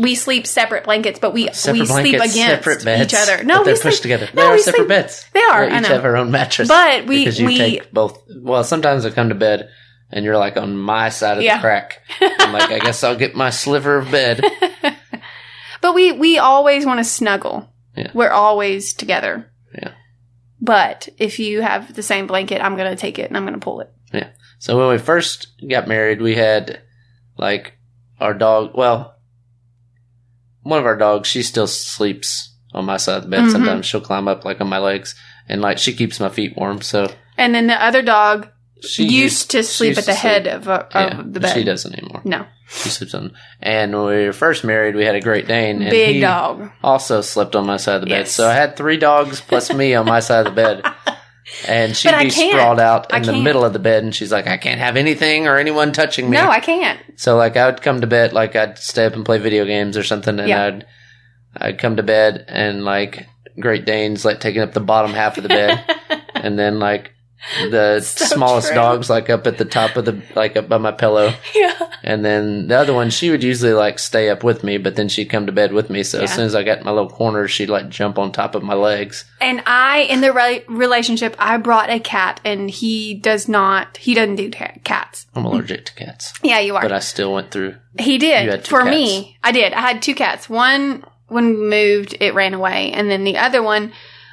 [0.01, 3.45] we sleep separate blankets, but we Separate we sleep against beds, each other.
[3.45, 4.29] No, they're we pushed sleep together.
[4.35, 5.27] No, they are we separate sleep, beds.
[5.33, 5.67] They are.
[5.69, 6.69] We each have our own mattress.
[6.69, 8.21] But we because you we take both.
[8.41, 9.69] Well, sometimes I come to bed
[10.11, 11.57] and you're like on my side of Yeah.
[11.57, 12.03] the crack.
[12.21, 14.43] I'm like, I guess I'll get my sliver of bed.
[15.81, 17.73] but we we always want to snuggle.
[17.97, 18.11] Yeah.
[18.15, 19.51] We're always together.
[19.75, 19.93] Yeah.
[20.61, 23.81] But if you have the same blanket, I'm gonna take it and I'm gonna pull
[23.81, 23.91] it.
[24.13, 24.31] Yeah.
[24.59, 26.81] So when we first got married, we had
[27.37, 27.75] like
[28.21, 28.73] our dog.
[28.75, 29.15] Well,
[30.63, 33.45] one of our dogs, she still sleeps on my side of the bed.
[33.45, 33.53] Mhm.
[33.53, 35.15] Sometimes she'll climb up like on my legs,
[35.49, 36.83] and like she keeps my feet warm.
[36.83, 38.49] So And then the other dog
[38.83, 41.55] she used, to sleep used at the head of, uh, Yeah, the bed.
[41.55, 42.23] She doesn't anymore.
[42.25, 43.33] No, She sleeps on.
[43.61, 45.83] And when we were first married, we had a Great Dane.
[45.83, 46.71] And big he dog.
[46.83, 48.19] Also slept on my side of the bed.
[48.21, 48.33] Yes.
[48.33, 50.85] So I had three dogs plus me on my side of the bed.
[51.67, 54.47] And she'd But be sprawled out in the middle of the bed, and she's like,
[54.47, 57.01] "I can't have anything or anyone touching me." No, I can't.
[57.17, 59.97] So like I would come to bed, like I'd stay up and play video games
[59.97, 60.65] or something, and Yeah.
[60.67, 60.87] I'd
[61.57, 63.27] I'd come to bed and like
[63.59, 65.83] Great Danes like taking up the bottom half of the bed,
[66.35, 67.13] and then like
[67.71, 68.77] the So smallest true.
[68.77, 71.79] dogs like up at the top of the like up by my pillow, yeah.
[72.03, 75.09] and then the other one she would usually like stay up with me, but then
[75.09, 76.03] she'd come to bed with me.
[76.03, 78.55] So as soon as I got in my little corner, she'd like jump on top
[78.55, 79.25] of my legs.
[79.41, 83.97] And I, in the re- relationship, I brought a cat, and he does not.
[83.97, 85.27] He doesn't do ca- cats.
[85.35, 86.83] I'm allergic to cats, Yeah, you are.
[86.83, 87.77] but I still went through.
[87.99, 88.91] He did for cats.
[88.91, 89.39] me.
[89.43, 89.73] I did.
[89.73, 90.49] I had two cats.
[90.49, 93.93] One when we moved, it ran away, and then the other one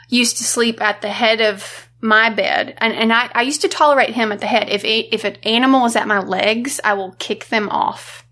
[0.09, 3.67] used to sleep at the head of my bed, and and I, I used to
[3.67, 4.69] tolerate him at the head.
[4.69, 8.25] If a, if an animal is at my legs, I will kick them off.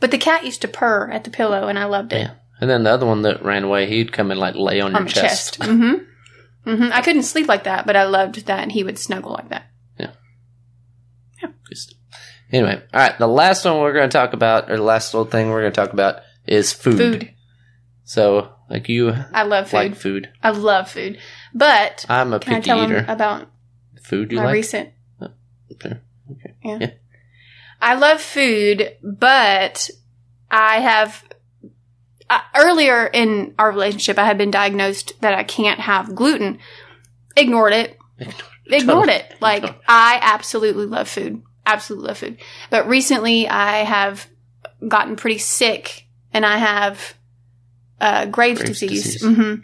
[0.00, 2.68] But the cat used to purr at the pillow, and I loved it Yeah, and
[2.68, 5.08] then the other one that ran away, he'd come and like lay on, on your
[5.08, 5.58] chest.
[5.58, 5.70] chest.
[5.70, 6.70] Mm-hmm.
[6.70, 6.92] Mm-hmm.
[6.92, 9.66] I couldn't sleep like that, but I loved that and he would snuggle like that.
[9.98, 10.10] yeah
[11.68, 11.94] Just-
[12.52, 13.18] Anyway, all right.
[13.18, 15.72] The last one we're going to talk about, or the last little thing we're going
[15.72, 16.98] to talk about, is food.
[16.98, 17.34] Food.
[18.04, 19.76] So, like you I love food.
[19.76, 20.28] like food.
[20.42, 21.18] I love food.
[21.54, 23.00] But I'm a can I picky tell eater.
[23.02, 23.48] him about
[24.02, 24.52] food you my like?
[24.54, 24.90] recent
[25.72, 25.98] Okay.
[26.30, 26.54] Okay.
[26.64, 26.78] Yeah.
[26.80, 26.90] Yeah.
[27.80, 29.90] I love food, but
[30.50, 31.24] I have
[32.30, 36.58] uh, earlier in our relationship, I had been diagnosed that I can't have gluten.
[37.36, 37.98] Ignored it.
[38.66, 39.34] Ignored it.
[39.40, 41.42] Like I absolutely love food.
[41.66, 42.38] Absolutely love food.
[42.70, 44.28] But recently, I have
[44.86, 47.14] gotten pretty sick, and I have
[48.00, 49.14] uh, Graves, Graves' disease.
[49.14, 49.36] disease.
[49.36, 49.54] hmm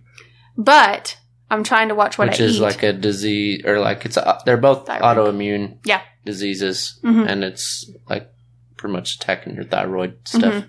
[0.56, 1.17] But
[1.50, 2.34] I'm trying to watch what I eat.
[2.34, 2.62] Which I is eat.
[2.62, 5.02] like a disease, or like it's a, they're both Thyroid.
[5.34, 6.02] autoimmune Yeah.
[6.24, 7.26] diseases, Mhm.
[7.28, 8.30] and it's like
[8.76, 10.52] pretty much attacking your thyroid stuff.
[10.54, 10.66] Mhm.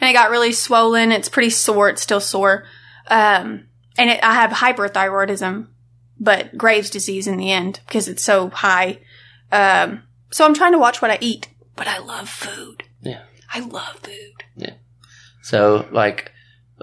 [0.00, 1.10] and it got really swollen.
[1.10, 1.88] It's pretty sore.
[1.88, 2.64] It's still sore.
[3.08, 3.66] Um,
[3.98, 5.66] and it, I have hyperthyroidism,
[6.20, 9.00] but Graves' disease in the end because it's so high.
[9.50, 12.84] Um, so I'm trying to watch what I eat, but I love food.
[13.00, 13.22] Yeah.
[13.52, 14.44] I love food.
[14.56, 14.74] Yeah.
[15.42, 16.30] So, like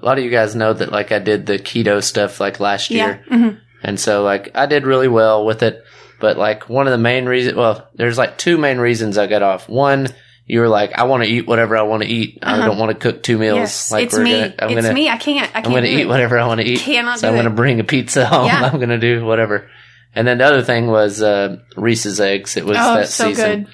[0.02, 2.90] a lot of you guys know that like I did the keto stuff like last
[2.90, 3.24] year.
[3.30, 3.38] Yeah.
[3.38, 3.50] hmm
[3.84, 5.84] And so like I did really well with it.
[6.20, 9.42] But like one of the main reasons, well, there's like two main reasons I got
[9.42, 9.70] off.
[9.70, 10.08] One,
[10.46, 12.40] you were like, I want to eat whatever I want to eat.
[12.42, 12.66] I Uh-huh.
[12.68, 13.58] don't want to cook two meals.
[13.58, 14.32] Yes, like it's me.
[14.34, 15.08] Gonna, I'm it's gonna, me.
[15.10, 15.48] I can't.
[15.50, 15.68] I can't.
[15.68, 16.08] I'm gonna eat it.
[16.10, 16.80] whatever I want to eat.
[16.80, 18.48] Cannot so I'm gonna bring a pizza home.
[18.48, 18.64] Yeah.
[18.66, 19.70] I'm gonna do whatever.
[20.16, 22.58] And then the other thing was uh, Reese's eggs.
[22.58, 23.74] It was Oh, that so season, good.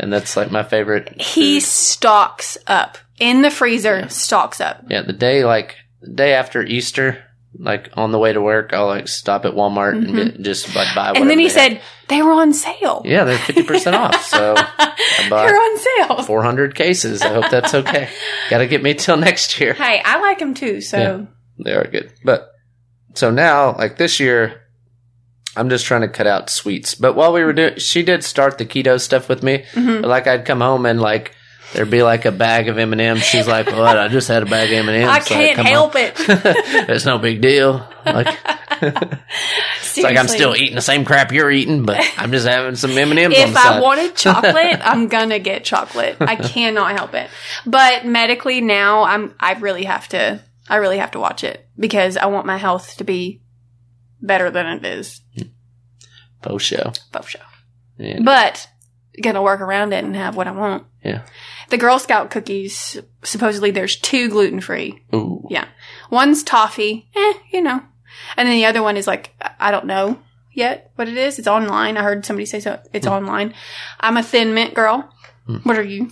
[0.00, 1.20] And that's like my favorite.
[1.20, 1.66] He food.
[1.66, 4.00] stocks up in the freezer.
[4.00, 4.06] Yeah.
[4.08, 4.84] Stocks up.
[4.88, 7.22] yeah, the day like the day after Easter,
[7.58, 10.14] like on the way to work, I'll like stop at Walmart and Mhm.
[10.36, 11.12] get, just like buy.
[11.14, 11.72] And then he they have.
[11.72, 13.02] said they were on sale.
[13.04, 14.54] "Yeah, they're fifty percent off." So
[15.28, 16.22] They're on sale.
[16.24, 17.22] 400 cases.
[17.22, 18.08] I hope that's okay.
[18.50, 19.74] Got to get me till next year.
[19.74, 20.80] Hey, I like them too.
[20.80, 21.20] So Yeah.
[21.64, 22.12] They are good.
[22.24, 22.48] But
[23.14, 24.62] so now, like this year,
[25.56, 26.94] I'm just trying to cut out sweets.
[26.94, 29.64] But while we were doing, she did start the keto stuff with me.
[29.74, 30.02] Mhm.
[30.02, 31.34] But like I'd come home and like
[31.72, 33.24] there'd be like a bag of M and M's.
[33.24, 33.98] She's like, "What?
[33.98, 36.14] I just had a bag of M and M's." I can't help it.
[36.18, 37.86] it's no big deal.
[38.06, 38.28] Like
[38.82, 42.96] it's like I'm still eating the same crap you're eating, but I'm just having some
[42.96, 46.16] M and M's on If I wanted chocolate, I'm gonna get chocolate.
[46.20, 47.28] I cannot help it.
[47.66, 50.40] But medically now, I'm I really have to.
[50.68, 53.40] I really have to watch it because I want my health to be
[54.22, 55.20] better than it is.
[56.42, 56.92] Post show.
[57.12, 57.40] Both show.
[57.98, 58.20] Yeah.
[58.22, 58.68] But
[59.22, 60.86] gonna work around it and have what I want.
[61.04, 61.22] Yeah.
[61.68, 62.98] The Girl Scout cookies.
[63.22, 65.02] Supposedly, there's two gluten free.
[65.14, 65.46] Ooh.
[65.50, 65.66] Yeah.
[66.10, 67.82] One's toffee, eh, you know.
[68.36, 70.18] And then the other one is like, I don't know
[70.52, 71.38] yet what it is.
[71.38, 71.96] It's online.
[71.96, 72.80] I heard somebody say so.
[72.92, 73.54] It's online.
[74.00, 75.12] I'm a thin mint girl.
[75.46, 75.56] Hmm.
[75.58, 76.10] What are you?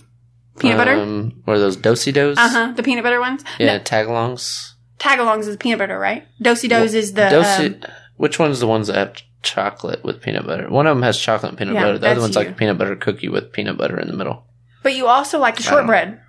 [0.59, 0.95] Peanut butter?
[0.95, 2.37] Um, what are those Do-si-dos?
[2.37, 2.73] Uh huh.
[2.75, 3.43] The peanut butter ones?
[3.59, 4.73] Yeah, No, tagalongs.
[4.97, 6.27] Tagalongs is peanut butter, right?
[6.41, 7.21] Do-si-Do's is the.
[7.29, 10.69] Dosey- um, which one's the ones that have chocolate with peanut butter?
[10.69, 11.97] One of them has chocolate and peanut Yeah, butter.
[11.99, 12.53] The other one's like you.
[12.53, 14.45] a peanut butter cookie with peanut butter in the middle.
[14.83, 15.77] but you also like the I don't know.
[15.93, 16.21] shortbread.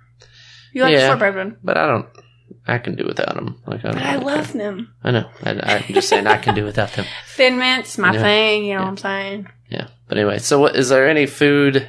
[0.73, 0.99] You like Yeah.
[1.01, 1.57] the shortbread one.
[1.63, 2.05] but I don't.
[2.67, 3.59] I can do without them.
[3.65, 4.61] Like I, I love care.
[4.61, 4.93] them.
[5.03, 5.29] I know.
[5.43, 7.05] I, I'm just saying I can do without them.
[7.35, 8.21] Thin Mint's my Yeah.
[8.21, 8.83] thing, you know Yeah.
[8.83, 9.47] what I'm saying?
[9.69, 9.87] Yeah.
[10.07, 11.87] But anyway, so what is there any food?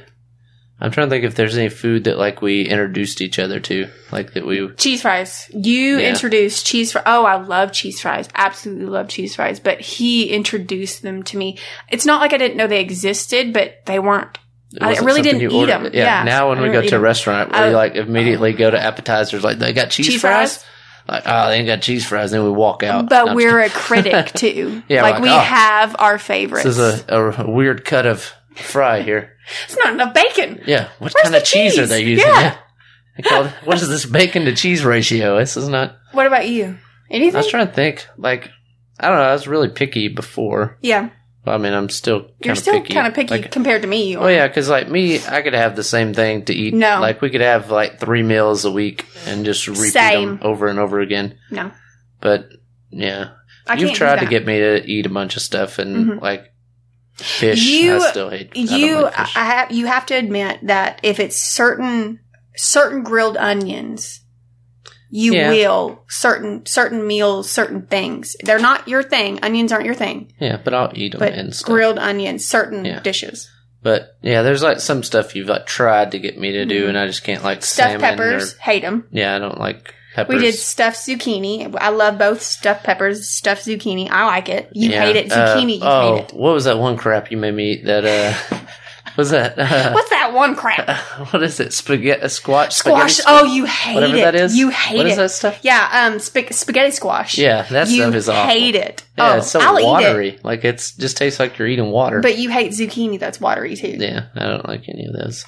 [0.83, 3.87] I'm trying to think if there's any food that like we introduced each other to,
[4.11, 4.69] like that we.
[4.75, 5.49] Cheese fries.
[5.53, 6.09] You Yeah.
[6.09, 7.05] introduced cheese fries.
[7.07, 8.27] Oh, I love cheese fries.
[8.35, 9.61] Absolutely love cheese fries.
[9.61, 11.57] But he introduced them to me.
[11.89, 14.37] It's not like I didn't know they existed, but they weren't.
[14.81, 15.85] I really didn't eat them.
[15.85, 15.89] Yeah.
[15.93, 18.77] Yeah, Now when I we go to a restaurant, we I- like immediately go to
[18.79, 20.57] appetizers, like they got cheese, Cheese fries.
[20.57, 20.65] fries?
[21.07, 22.31] Like oh, they ain't got cheese fries.
[22.31, 23.07] Then we walk out.
[23.09, 24.83] But No, we're a critic too.
[24.89, 26.63] Yeah, like like, we oh, have our favorites.
[26.65, 29.33] this is a, a weird cut of fry here.
[29.65, 30.61] it's not enough bacon.
[30.65, 30.89] Yeah.
[30.99, 32.27] What Where's kind of cheese, are they using?
[32.27, 32.57] Yeah.
[33.17, 35.37] They call it- what is this bacon to cheese ratio?
[35.37, 35.95] This is not.
[36.13, 36.77] What about you?
[37.11, 37.35] Anything?
[37.35, 38.07] I was trying to think.
[38.17, 38.49] Like,
[38.99, 39.23] I don't know.
[39.23, 40.77] I was really picky before.
[40.81, 41.09] yeah,
[41.45, 44.15] I mean, I'm still kind you're still kind of picky Like, compared to me.
[44.15, 46.73] Oh yeah, because like me, I could have the same thing to eat.
[46.73, 46.99] No.
[47.01, 50.37] like we could have like three meals a week and just repeat Same.
[50.37, 51.37] them over and over again.
[51.51, 51.71] No,
[52.21, 52.47] But
[52.91, 53.31] yeah,
[53.67, 56.21] I you've tried to get me to eat a bunch of stuff and Mhm.
[56.21, 56.52] like
[57.15, 57.63] fish.
[57.65, 58.51] You- I still hate.
[58.55, 62.19] I you like I have you have to admit that if it's certain
[62.55, 64.21] certain grilled onions
[65.09, 65.49] you Yeah.
[65.51, 70.57] will certain certain meals certain things they're not your thing onions aren't your thing yeah,
[70.63, 71.67] but I'll eat them but and stuff.
[71.67, 72.99] grilled onions certain Yeah.
[72.99, 73.49] dishes
[73.83, 76.89] But yeah, there's like some stuff you've like tried to get me to do, Mhm.
[76.89, 79.93] and I just can't like stuffed salmon peppers Or, hate them yeah, I don't like
[80.15, 80.35] peppers.
[80.35, 84.89] we did stuffed zucchini i love both stuffed peppers stuffed zucchini i like it you
[84.91, 85.01] Yeah.
[85.05, 87.53] hate it Uh, zucchini you oh, hate it what was that one crap you made
[87.53, 87.85] me eat?
[87.85, 88.57] That uh,
[89.17, 89.57] was that?
[89.59, 90.87] Uh, what's that one crap
[91.31, 91.71] what is it?
[91.73, 92.75] Spaghetti squash.
[92.75, 94.55] squash spaghetti oh you hate whatever it that is.
[94.57, 95.59] you hate What it is that stuff?
[95.61, 98.51] yeah um sp- spaghetti squash Yeah, that you stuff is awful.
[98.51, 99.03] hate it.
[99.17, 100.39] Yeah, oh, it's so I'll watery.
[100.43, 102.19] Like it's just tastes like you're eating water.
[102.21, 103.95] But you hate zucchini that's watery too.
[103.99, 105.45] yeah, I don't like any of those.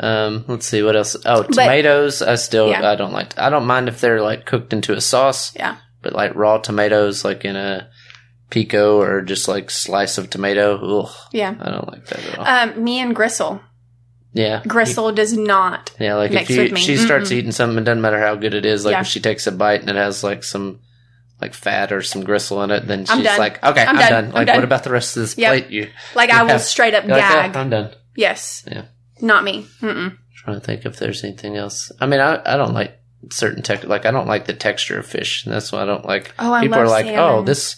[0.00, 1.16] Um, let's see what else.
[1.24, 2.22] Oh, tomatoes.
[2.22, 2.90] I still Yeah.
[2.90, 3.38] I don't like.
[3.38, 5.54] I don't mind if they're like cooked into a sauce.
[5.54, 5.76] Yeah.
[6.00, 7.88] But like raw tomatoes, like in a
[8.50, 11.00] pico or just like slice of tomato.
[11.04, 11.54] Ugh, Yeah.
[11.60, 12.46] I don't like that at all.
[12.74, 13.60] Um, me and Gristle.
[14.32, 14.62] yeah.
[14.66, 15.92] Gristle does not.
[16.00, 17.36] Yeah, like if you, she starts Mm-mm.
[17.36, 18.84] eating something, it doesn't matter how good it is.
[18.84, 19.00] Like Yeah.
[19.02, 20.80] if she takes a bite and it has like some
[21.40, 23.38] like fat or some gristle in it, then she's I'm done.
[23.38, 24.10] like, okay, I'm, I'm done.
[24.10, 24.24] done.
[24.26, 24.56] I'm Like, done.
[24.56, 25.50] what about the rest of this Yep.
[25.50, 25.70] plate?
[25.70, 27.56] You Like I will straight up You're like, gag.
[27.56, 27.90] "Oh, I'm done.
[28.16, 28.64] yes.
[28.70, 28.84] Yeah.
[29.22, 29.66] Not me.
[29.80, 30.16] Mm-mm.
[30.34, 31.90] trying to think if there's anything else.
[32.00, 32.98] I mean, I, I don't like
[33.30, 33.84] certain tech.
[33.84, 35.44] Like I don't like the texture of fish.
[35.46, 36.34] And that's why I don't like.
[36.38, 37.38] Oh, I people love are like, oh, salmon.
[37.38, 37.76] oh, this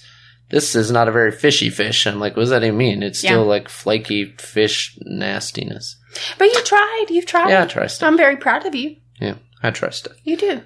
[0.51, 2.07] this is not a very fishy fish.
[2.07, 3.03] I'm like, what does that even mean?
[3.03, 3.49] It's still Yeah.
[3.49, 5.97] like flaky fish nastiness.
[6.39, 7.07] But you tried.
[7.11, 7.51] You've tried.
[7.51, 8.07] Yeah, I try stuff.
[8.07, 8.97] I'm very proud of you.
[9.21, 10.17] Yeah, I try stuff.
[10.25, 10.63] You do.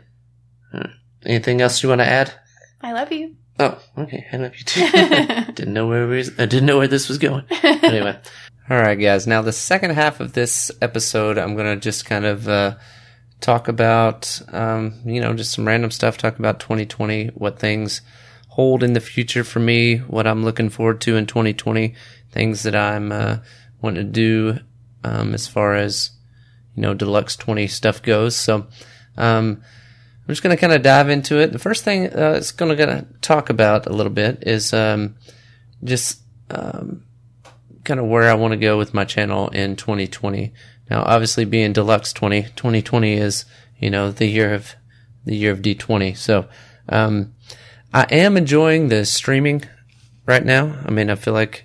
[1.24, 2.32] Anything else you want to add?
[2.80, 3.34] I love you.
[3.58, 4.24] Oh, okay.
[4.32, 4.88] I love you too.
[5.52, 7.44] didn't know where we was, I didn't know where this was going.
[7.64, 8.16] Anyway.
[8.70, 9.26] All right, guys.
[9.26, 12.74] Now the second half of this episode, I'm gonna just kind of uh,
[13.40, 16.18] talk about, um, you know, just some random stuff.
[16.18, 18.02] Talk about 2020, what things
[18.48, 21.94] hold in the future for me, what I'm looking forward to in 2020,
[22.30, 23.38] things that I'm uh,
[23.80, 24.58] wanting to do
[25.02, 26.10] um, as far as
[26.74, 28.36] you know, deluxe 20 stuff goes.
[28.36, 28.66] So.
[29.16, 29.62] Um,
[30.20, 31.52] I'm just going to kind of dive into it.
[31.52, 35.16] The first thing uh, it's going to talk about a little bit is um,
[35.82, 37.02] just um,
[37.88, 40.52] kind of where I want to go with my channel in 2020.
[40.90, 43.46] Now, obviously, being deluxe 20, 2020 is
[43.78, 44.74] you know the year of
[45.24, 46.16] the year of D20.
[46.16, 46.46] So
[46.88, 47.34] um,
[47.92, 49.64] I am enjoying the streaming
[50.26, 50.76] right now.
[50.84, 51.64] I mean, I feel like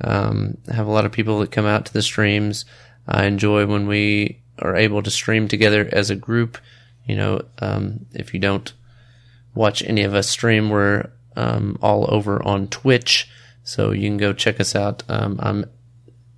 [0.00, 2.64] um, I have a lot of people that come out to the streams.
[3.06, 6.56] I enjoy when we are able to stream together as a group.
[7.04, 8.72] You know, um, if you don't
[9.54, 13.28] watch any of us stream, we're um, all over on Twitch.
[13.68, 15.02] So you can go check us out.
[15.10, 15.66] Um, I'm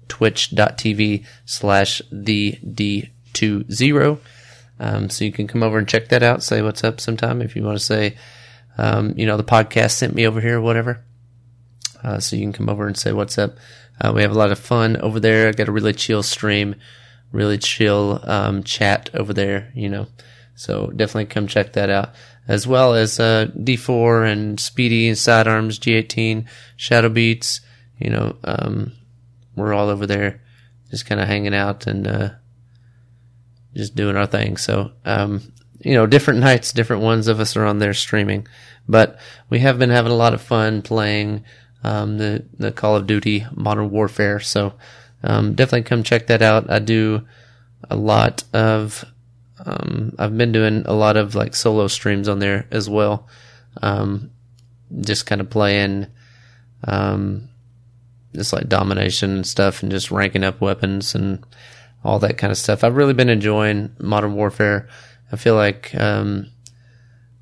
[0.08, 4.18] twitch.tv slash the D20.
[4.80, 6.42] Um, so you can come over and check that out.
[6.42, 8.16] Say what's up sometime if you want to say,
[8.78, 11.04] um, you know, the podcast sent me over here or whatever.
[12.02, 13.54] Uh, so you can come over and say what's up.
[14.00, 15.46] Uh, we have a lot of fun over there.
[15.46, 16.74] I got a really chill stream,
[17.30, 19.70] really chill um, chat over there.
[19.72, 20.08] You know,
[20.56, 22.12] so definitely come check that out.
[22.48, 27.60] As well as uh, D4 and Speedy and Sidearms, G18, Shadow Beats.
[27.98, 28.92] You know, um,
[29.54, 30.40] we're all over there,
[30.90, 32.30] just kind of hanging out and uh,
[33.74, 34.56] just doing our thing.
[34.56, 38.46] So, um, you know, different nights, different ones of us are on there streaming,
[38.88, 41.44] but we have been having a lot of fun playing
[41.82, 44.40] um, the the Call of Duty Modern Warfare.
[44.40, 44.74] So,
[45.22, 46.70] um, definitely come check that out.
[46.70, 47.26] I do
[47.88, 49.04] a lot of.
[49.64, 53.28] Um, I've been doing a lot of like solo streams on there as well.
[53.82, 54.30] Um,
[55.00, 56.06] just kind of playing,
[56.84, 57.48] um,
[58.34, 61.44] just like domination and stuff and just ranking up weapons and
[62.02, 62.82] all that kind of stuff.
[62.82, 64.88] I've really been enjoying Modern Warfare
[65.32, 66.50] I feel like um,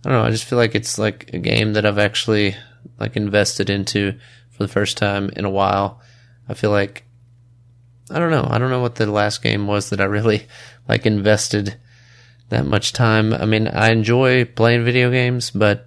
[0.04, 0.26] I don't know.
[0.26, 2.56] I just feel like it's like a game that I've actually
[2.98, 4.18] like invested into
[4.50, 6.00] for the first time in a while.
[6.48, 7.04] I feel like
[8.10, 8.46] I don't know.
[8.48, 10.46] I don't know what the last game was that I really
[10.88, 11.76] like invested
[12.48, 13.32] that much time.
[13.32, 15.86] I mean, I enjoy playing video games, but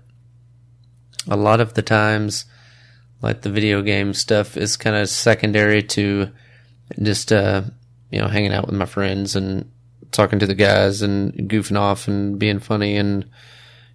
[1.28, 2.46] a lot of the times,
[3.22, 6.32] like the video game stuff is kind of secondary to
[7.02, 7.64] just, uh,
[8.12, 9.72] you know, hanging out with my friends and
[10.12, 13.30] talking to the guys and goofing off and being funny and,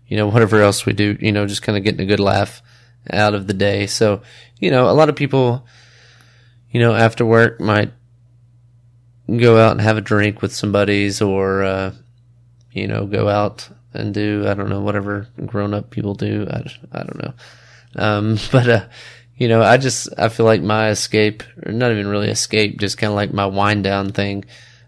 [0.08, 2.62] you know, whatever else we do, you know, just kind of getting a good laugh
[3.10, 3.86] out of the day.
[3.86, 4.22] So,
[4.58, 5.66] you know, a lot of people,
[6.70, 7.92] you know, after work might
[9.28, 11.92] go out and have a drink with some buddies or, uh,
[12.76, 16.46] you know, go out and do, I don't know, whatever grown up people do.
[16.48, 16.62] I,
[16.92, 17.34] I don't know.
[17.96, 18.84] Um, but, uh,
[19.38, 22.98] you know, I just, I feel like my escape, or not even really escape, just
[22.98, 24.44] kind of like my wind down thing,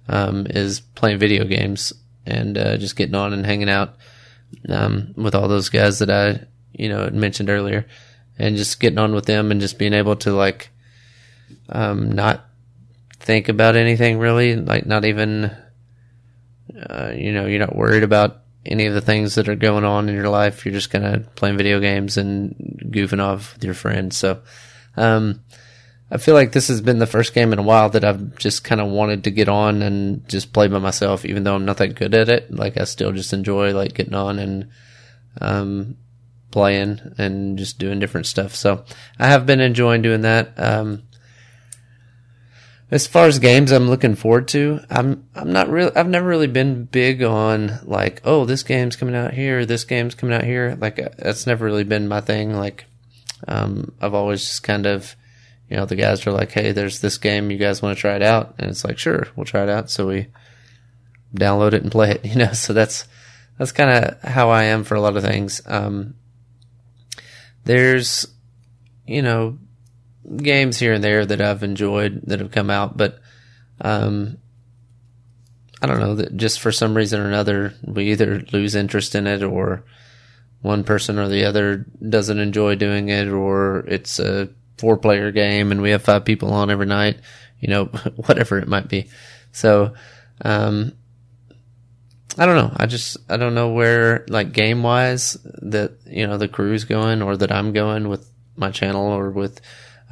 [0.06, 1.94] um, is playing video games
[2.26, 3.96] and, uh, just getting on and hanging out,
[4.68, 7.86] um, with all those guys that I, you know, mentioned earlier
[8.38, 10.68] and just getting on with them and just being able to like,
[11.70, 12.44] um, not
[13.18, 15.56] think about anything really, like not even,
[16.78, 20.08] uh, you know, you're not worried about any of the things that are going on
[20.08, 20.64] in your life.
[20.64, 22.54] You're just kind of playing video games and
[22.90, 24.16] goofing off with your friends.
[24.16, 24.40] So,
[24.96, 25.42] um,
[26.10, 28.64] I feel like this has been the first game in a while that I've just
[28.64, 31.76] kind of wanted to get on and just play by myself, even though I'm not
[31.78, 32.54] that good at it.
[32.54, 34.70] Like I still just enjoy like getting on and,
[35.40, 35.96] um,
[36.50, 38.54] playing and just doing different stuff.
[38.54, 38.84] So
[39.18, 40.54] I have been enjoying doing that.
[40.56, 41.02] Um,
[42.90, 46.46] as far as games I'm looking forward to, I'm I'm not really I've never really
[46.46, 50.76] been big on like oh this game's coming out here, this game's coming out here.
[50.80, 52.54] Like uh, that's never really been my thing.
[52.54, 52.86] Like
[53.46, 55.14] um, I've always just kind of
[55.68, 58.16] you know the guys are like hey there's this game you guys want to try
[58.16, 60.28] it out and it's like sure we'll try it out so we
[61.34, 63.06] download it and play it you know so that's
[63.58, 65.60] that's kind of how I am for a lot of things.
[65.66, 66.14] Um,
[67.64, 68.26] there's
[69.06, 69.58] you know
[70.36, 73.18] games here and there that I've enjoyed that have come out, but
[73.80, 74.38] um,
[75.80, 79.26] I don't know that just for some reason or another we either lose interest in
[79.26, 79.84] it or
[80.60, 85.70] one person or the other doesn't enjoy doing it or it's a four player game
[85.70, 87.18] and we have five people on every night,
[87.60, 87.84] you know,
[88.26, 89.08] whatever it might be.
[89.52, 89.94] So,
[90.44, 90.92] um,
[92.36, 92.72] I don't know.
[92.76, 97.20] I just, I don't know where, like, game wise, that, you know, the crew's going
[97.20, 99.60] or that I'm going with my channel or with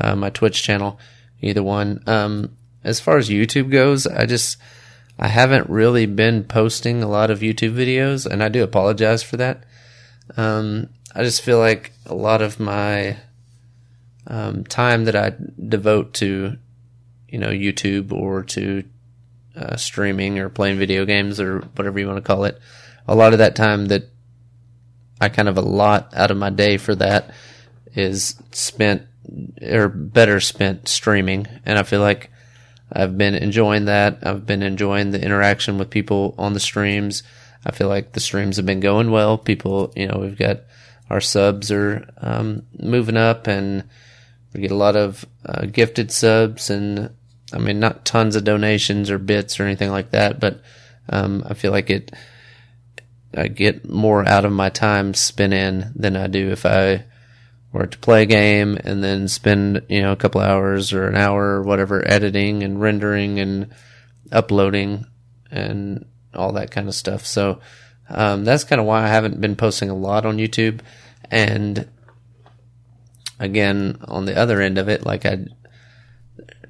[0.00, 0.98] uh, my Twitch channel,
[1.40, 2.02] either one.
[2.06, 4.58] Um, as far as YouTube goes, I just
[5.18, 9.36] I haven't really been posting a lot of YouTube videos, and I do apologize for
[9.38, 9.64] that.
[10.36, 13.16] Um, I just feel like a lot of my
[14.26, 15.32] um, time that I
[15.68, 16.56] devote to,
[17.28, 18.84] you know, YouTube or to
[19.56, 22.58] uh, streaming or playing video games or whatever you want to call it,
[23.08, 24.10] a lot of that time that
[25.20, 27.32] I kind of a lot out of my day for that
[27.94, 29.06] is spent
[29.62, 31.46] or better spent streaming.
[31.64, 32.30] And I feel like
[32.92, 34.18] I've been enjoying that.
[34.22, 37.22] I've been enjoying the interaction with people on the streams.
[37.64, 39.36] I feel like the streams have been going well.
[39.38, 40.60] People, you know, we've got
[41.10, 43.84] our subs are um, moving up, and
[44.52, 47.10] we get a lot of uh, gifted subs, and
[47.52, 50.60] I mean, not tons of donations or bits or anything like that, but
[51.08, 52.12] um, I feel like it.
[53.36, 57.04] I get more out of my time spent in than I do if I
[57.76, 61.16] or to play a game and then spend you know a couple hours or an
[61.16, 63.68] hour or whatever editing and rendering and
[64.32, 65.06] uploading
[65.50, 67.26] and all that kind of stuff.
[67.26, 67.60] So
[68.08, 70.80] um, that's kind of why I haven't been posting a lot on YouTube.
[71.30, 71.88] And
[73.38, 75.46] again, on the other end of it, like I,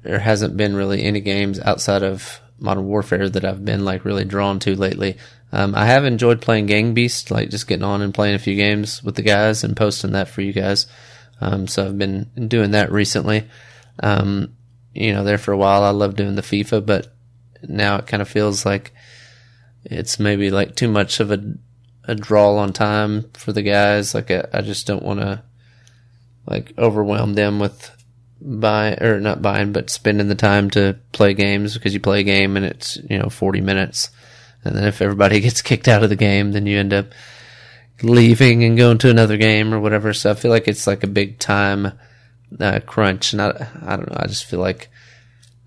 [0.03, 4.25] there hasn't been really any games outside of Modern Warfare that I've been like really
[4.25, 5.17] drawn to lately.
[5.51, 8.55] Um, I have enjoyed playing Gang Beast, like just getting on and playing a few
[8.55, 10.87] games with the guys and posting that for you guys.
[11.39, 13.47] Um, so I've been doing that recently.
[13.99, 14.55] Um,
[14.93, 17.13] you know, there for a while, I love doing the FIFA, but
[17.63, 18.93] now it kind of feels like
[19.85, 21.41] it's maybe like too much of a,
[22.03, 24.13] a draw on time for the guys.
[24.13, 25.43] Like I, I just don't want to
[26.45, 27.91] like overwhelm them with
[28.41, 32.23] buying or not buying, but spending the time to play games because you play a
[32.23, 34.09] game and it's, you know, 40 minutes
[34.67, 37.07] and then if everybody gets kicked out of the game, then you end up
[38.03, 40.13] leaving and going to another game or whatever.
[40.13, 41.93] So I feel like it's like a big time
[42.59, 44.17] uh, crunch, and I, I don't know.
[44.17, 44.89] I just feel like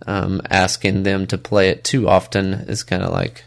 [0.07, 3.45] um, asking them to play it too often is kind of like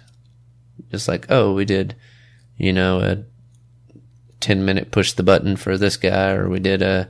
[0.92, 1.96] just like oh we did,
[2.58, 3.24] you know, a
[4.40, 7.10] ten minute push the button for this guy, or we did a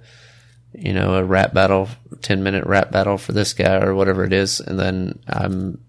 [0.73, 1.89] you know a rap battle,
[2.21, 5.82] ten minute rap battle for this guy, or whatever it is, and then I'm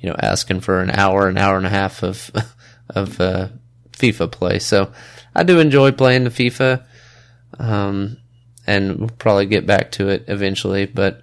[0.00, 2.30] you know, asking for an hour, an hour and a half of
[2.90, 3.48] of uh,
[3.92, 4.58] FIFA play.
[4.58, 4.92] So
[5.34, 6.84] I do enjoy playing the FIFA,
[7.58, 8.18] um,
[8.66, 10.86] and we'll probably get back to it eventually.
[10.86, 11.22] But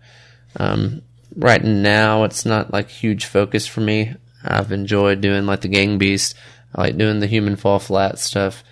[0.58, 1.02] um,
[1.36, 4.16] right now, it's not like huge focus for me.
[4.44, 6.36] I've enjoyed doing like the Gang Beast.
[6.76, 8.64] I like doing the Human Fall Flat stuff.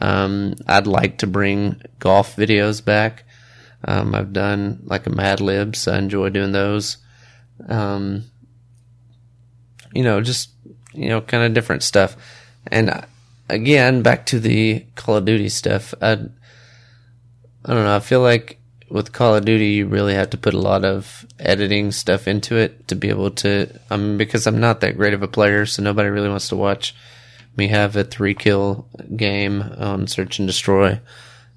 [0.00, 3.24] Um, I'd like to bring golf videos back.
[3.86, 5.86] Um, I've done like a Mad Libs.
[5.86, 6.96] I enjoy doing those.
[7.68, 8.24] Um,
[9.94, 10.50] you know, just
[10.92, 12.16] you know, kind of different stuff.
[12.66, 13.02] And uh,
[13.48, 15.94] again, back to the Call of Duty stuff.
[16.00, 16.16] I, I
[17.72, 17.96] don't know.
[17.96, 18.58] I feel like
[18.90, 22.56] with Call of Duty, you really have to put a lot of editing stuff into
[22.56, 23.68] it to be able to.
[23.90, 26.56] I mean, because I'm not that great of a player, so nobody really wants to
[26.56, 26.94] watch
[27.56, 31.00] me have a three kill game on Search and Destroy.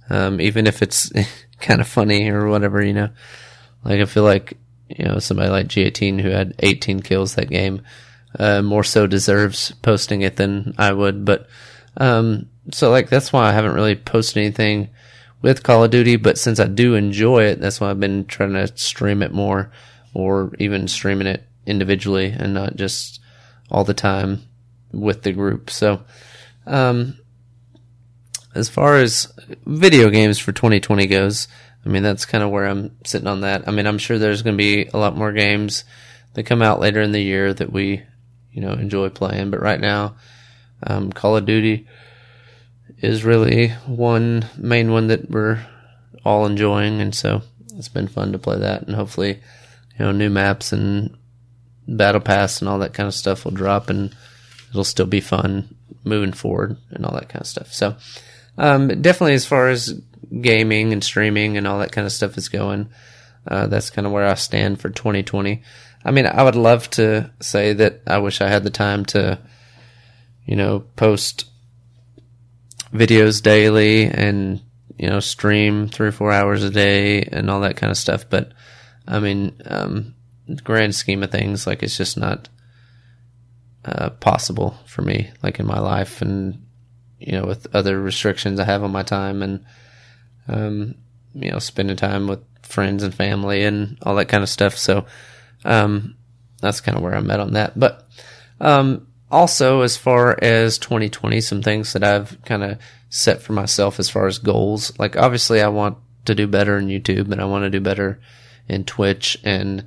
[0.10, 1.12] Um, even if it's
[1.60, 3.10] kind of funny or whatever, you know.
[3.84, 4.58] Like I feel like
[4.90, 7.82] you know somebody like G18 who had 18 kills that game
[8.38, 11.26] uh, more so deserves posting it than I would.
[11.26, 11.48] But
[11.98, 14.90] um, so like that's why I haven't really posted anything
[15.42, 16.16] with Call of Duty.
[16.16, 19.72] But since I do enjoy it, that's why I've been trying to stream it more,
[20.14, 23.20] or even streaming it individually and not just
[23.70, 24.42] all the time
[24.92, 25.70] with the group.
[25.70, 26.04] So,
[26.66, 27.18] um,
[28.56, 29.32] as far as
[29.66, 31.48] video games for 2020 goes,
[31.86, 33.68] I mean, that's kind of where I'm sitting on that.
[33.68, 35.86] I mean, I'm sure there's going to be a lot more games
[36.34, 38.04] that come out later in the year that we,
[38.58, 39.51] you know, enjoy playing.
[39.51, 40.16] But right now,
[40.82, 41.86] um, Call of Duty
[42.97, 45.64] is really one main one that we're
[46.26, 46.99] all enjoying.
[46.99, 47.43] And so
[47.76, 48.82] it's been fun to play that.
[48.82, 49.39] And hopefully,
[49.99, 51.16] you know, new maps and
[51.88, 54.16] battle pass and all that kind of stuff will drop and
[54.72, 57.72] it'll still be fun moving forward and all that kind of stuff.
[57.72, 57.95] So,
[58.58, 60.01] um, definitely as far as
[60.41, 62.89] gaming and streaming and all that kind of stuff is going,
[63.47, 65.62] uh, that's kind of where I stand for 2020.
[66.08, 69.39] I mean, I would love to say that I wish I had the time to,
[70.45, 71.49] you know, post
[72.93, 74.62] videos daily and,
[74.97, 78.24] you know, stream three or four hours a day and all that kind of stuff.
[78.30, 78.53] But
[79.05, 80.16] I mean, um,
[80.64, 82.47] grand scheme of things, like it's just not,
[83.84, 86.66] uh, possible for me, like in my life and,
[87.20, 89.66] you know, with other restrictions I have on my time and,
[90.47, 90.95] um,
[91.34, 94.78] you know, spending time with friends and family and all that kind of stuff.
[94.78, 95.05] So,
[95.68, 96.15] um,
[96.61, 97.80] that's kind of where I'm at on that.
[97.80, 98.07] But,
[98.59, 103.99] um, also as far as 2020, some things that I've kind of set for myself
[103.99, 104.97] as far as goals.
[104.97, 108.20] Like obviously I want to do better in YouTube and I want to do better
[108.68, 109.86] in Twitch and,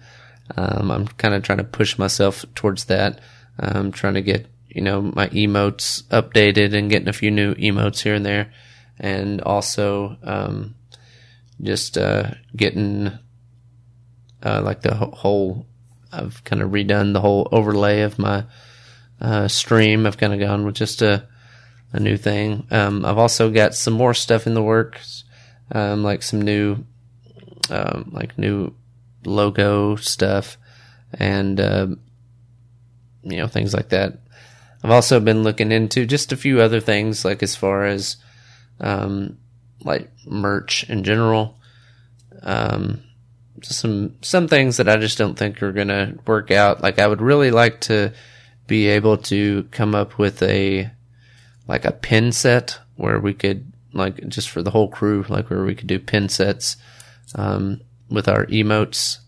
[0.57, 3.21] um, I'm kind of trying to push myself towards that.
[3.59, 8.01] I'm trying to get, you know, my emotes updated and getting a few new emotes
[8.01, 8.53] here and there.
[8.99, 10.75] And also, um,
[11.63, 13.13] just, uh, getting,
[14.43, 15.67] uh, like the whole,
[16.13, 18.45] I've kind of redone the whole overlay of my,
[19.21, 20.07] uh, stream.
[20.07, 21.27] I've kind of gone with just a,
[21.93, 22.67] a new thing.
[22.71, 25.25] Um, I've also got some more stuff in the works,
[25.73, 26.85] um, like some new,
[27.71, 28.75] um, like new
[29.25, 30.57] logo stuff
[31.13, 31.87] and, uh,
[33.23, 34.19] you know, things like that.
[34.83, 38.17] I've also been looking into just a few other things, like as far as,
[38.81, 39.37] um,
[39.85, 41.59] like merch in general.
[42.43, 43.03] Um,
[43.63, 46.83] some, some things that I just don't think are going to work out.
[46.83, 48.13] Like I would really like to
[48.67, 50.91] be able to come up with a,
[51.67, 55.65] like a pin set where we could, like just for the whole crew, like where
[55.65, 56.77] we could do pin sets,
[57.35, 59.19] um, with our emotes,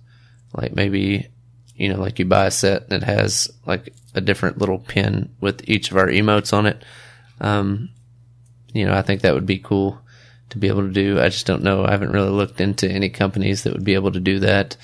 [0.55, 1.29] like maybe
[1.77, 5.69] you know, like you buy a set that has like a different little pin with
[5.69, 6.85] each of our emotes on it.
[7.41, 7.91] Um,
[8.73, 10.01] you know, I think that would be cool
[10.53, 11.19] to be able to do.
[11.19, 11.85] I just don't know.
[11.85, 14.77] I haven't really looked into any companies that would be able to do that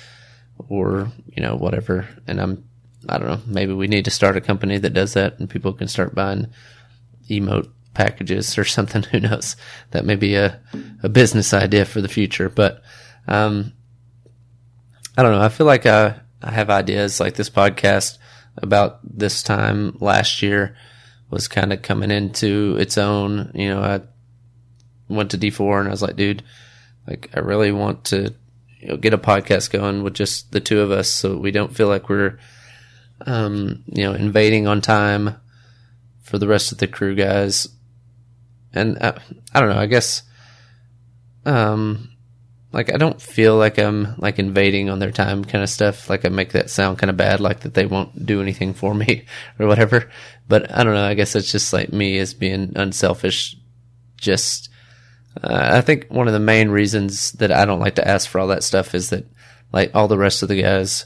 [0.67, 2.07] or, you know, whatever.
[2.25, 2.67] And I'm,
[3.07, 5.73] I don't know, maybe we need to start a company that does that and people
[5.73, 6.47] can start buying
[7.29, 9.03] emote packages or something.
[9.03, 9.55] Who knows?
[9.91, 10.59] That may be a,
[11.03, 12.81] a business idea for the future, but,
[13.27, 13.73] um,
[15.15, 15.41] I don't know.
[15.41, 18.17] I feel like I, I have ideas like this podcast
[18.57, 20.75] about this time last year
[21.29, 23.51] was kind of coming into its own.
[23.53, 24.01] You know, I
[25.09, 26.43] went to D4 and I was like, dude,
[27.07, 28.33] like I really want to
[28.79, 31.75] you know, get a podcast going with just the two of us so we don't
[31.75, 32.39] feel like we're,
[33.25, 35.35] um, you know, invading on time
[36.21, 37.67] for the rest of the crew guys.
[38.73, 39.19] And I, uh,
[39.53, 40.21] I don't know, I guess,
[41.45, 42.09] um,
[42.71, 46.09] like I don't feel like I'm like invading on their time kind of stuff.
[46.09, 48.93] Like I make that sound kind of bad, like that they won't do anything for
[48.93, 49.25] me
[49.59, 50.09] or whatever.
[50.47, 51.05] But I don't know.
[51.05, 53.55] I guess it's just like me as being unselfish.
[54.17, 54.69] Just,
[55.41, 58.39] uh, I think one of the main reasons that I don't like to ask for
[58.39, 59.25] all that stuff is that
[59.71, 61.05] like all the rest of the guys,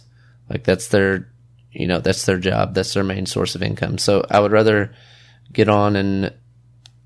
[0.49, 1.29] like that's their,
[1.71, 2.73] you know, that's their job.
[2.73, 3.97] That's their main source of income.
[3.97, 4.93] So I would rather
[5.51, 6.33] get on and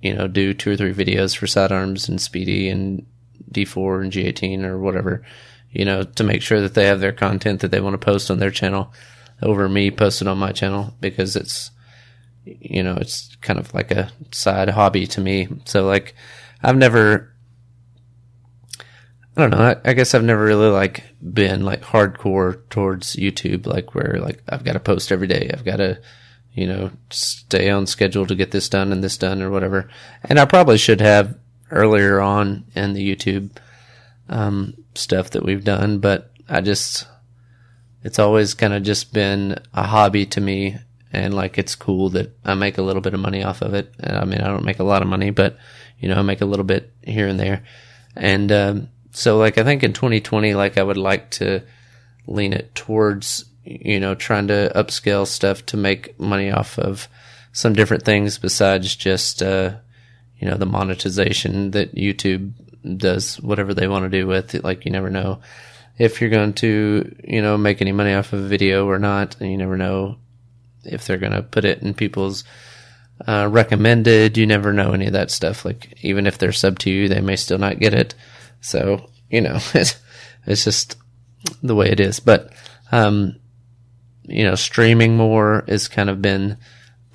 [0.02, 3.06] you know do two or three videos for sidearms and Speedy and
[3.52, 5.24] D4 and G18 or whatever,
[5.72, 8.30] you know, to make sure that they have their content that they want to post
[8.30, 8.94] on their channel
[9.42, 11.72] over me posting on my channel because it's
[12.46, 15.48] you know it's kind of like a side hobby to me.
[15.66, 16.16] So like
[16.62, 17.34] I've never
[19.38, 19.58] I don't know.
[19.60, 24.42] I, I, guess I've never really like been like hardcore towards YouTube, like where like
[24.50, 25.52] I've got to post every day.
[25.54, 26.02] I've got to,
[26.54, 29.92] you know, stay on schedule to get this done and this done or whatever.
[30.24, 31.38] And I probably should have
[31.70, 33.52] earlier on in the YouTube
[34.28, 37.08] um, stuff that we've done, but I just
[38.04, 40.78] it's always kind of just been a hobby to me,
[41.14, 43.94] and like it's cool that I make a little bit of money off of it.
[44.02, 45.58] I mean, I don't make a lot of money, but
[46.00, 47.64] you know, make a little bit here and there,
[48.16, 51.64] and um, so like I think in 2020, like I would like to
[52.28, 57.08] lean it towards you know trying to upscale stuff to make money off of
[57.52, 59.76] some different things besides just uh,
[60.40, 62.54] you know the monetization that YouTube
[62.98, 64.64] does whatever they want to do with it.
[64.64, 65.42] Like you never know
[65.98, 69.40] if you're going to you know make any money off of a video or not,
[69.40, 70.18] and you never know
[70.84, 72.44] if they're going to put it in people's
[73.26, 74.38] uh, recommended.
[74.38, 75.66] You never know any of that stuff.
[75.66, 78.16] Like even if they're sub to you, they may still not get it.
[78.62, 79.96] So, you know, it's,
[80.46, 80.98] it's just
[81.64, 82.20] the way it is.
[82.20, 82.52] But,
[82.92, 83.38] um,
[84.24, 86.58] you know, streaming more has kind of been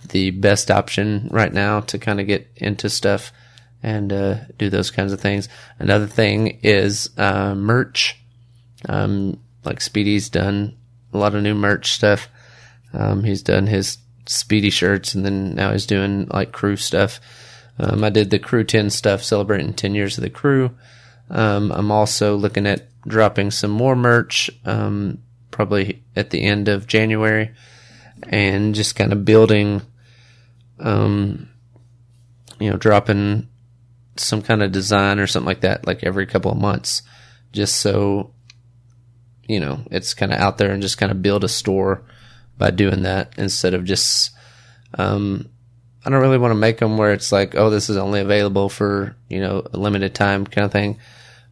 [0.08, 3.32] the best option right now to kind of get into stuff
[3.82, 5.48] and uh, do those kinds of things.
[5.78, 8.18] Another thing is uh, merch.
[8.88, 10.76] Um, like Speedy's done
[11.12, 12.28] a lot of new merch stuff.
[12.92, 13.98] Um, he's done his
[14.32, 17.20] Speedy shirts, and then now he's doing like crew stuff.
[17.78, 20.70] Um, I did the crew 10 stuff celebrating 10 years of the crew.
[21.30, 25.18] Um, I'm also looking at dropping some more merch, um,
[25.50, 27.50] probably at the end of January,
[28.24, 29.82] and just kind of building,
[30.80, 31.48] um,
[32.58, 33.48] you know, dropping
[34.16, 37.02] some kind of design or something like that, like every couple of months,
[37.52, 38.32] just so,
[39.46, 42.04] you know, it's kind of out there and just kind of build a store
[42.58, 44.30] by doing that instead of just,
[44.94, 45.48] um,
[46.04, 48.68] I don't really want to make them where it's like, oh, this is only available
[48.68, 50.98] for, you know, a limited time kind of thing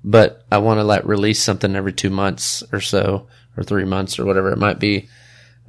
[0.03, 3.27] but I want to like release something every two months or so,
[3.57, 5.09] or three months or whatever it might be.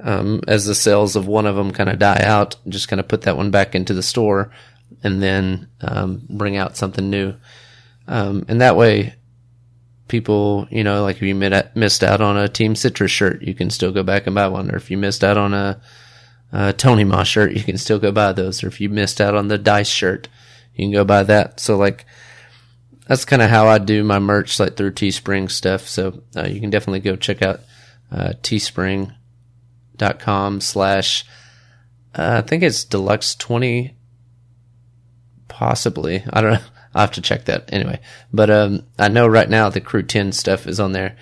[0.00, 3.08] Um, as the sales of one of them kind of die out, just kind of
[3.08, 4.50] put that one back into the store
[5.04, 7.34] and then um, bring out something new.
[8.08, 9.14] Um, and that way,
[10.08, 13.70] people, you know, like if you missed out on a Team Citrus shirt, you can
[13.70, 14.70] still go back and buy one.
[14.70, 15.80] Or if you missed out on a,
[16.52, 18.62] a Tony Moss shirt, you can still go buy those.
[18.62, 20.28] Or if you missed out on the Dice shirt,
[20.74, 21.60] you can go buy that.
[21.60, 22.04] So like,
[23.06, 25.88] that's kind of how I do my merch, like through Teespring stuff.
[25.88, 27.60] So uh, you can definitely go check out
[28.10, 31.24] uh, teespring.com slash,
[32.14, 33.96] uh, I think it's deluxe 20,
[35.48, 36.22] possibly.
[36.30, 36.60] I don't know.
[36.94, 38.00] I'll have to check that anyway.
[38.32, 41.16] But um, I know right now the Crew 10 stuff is on there.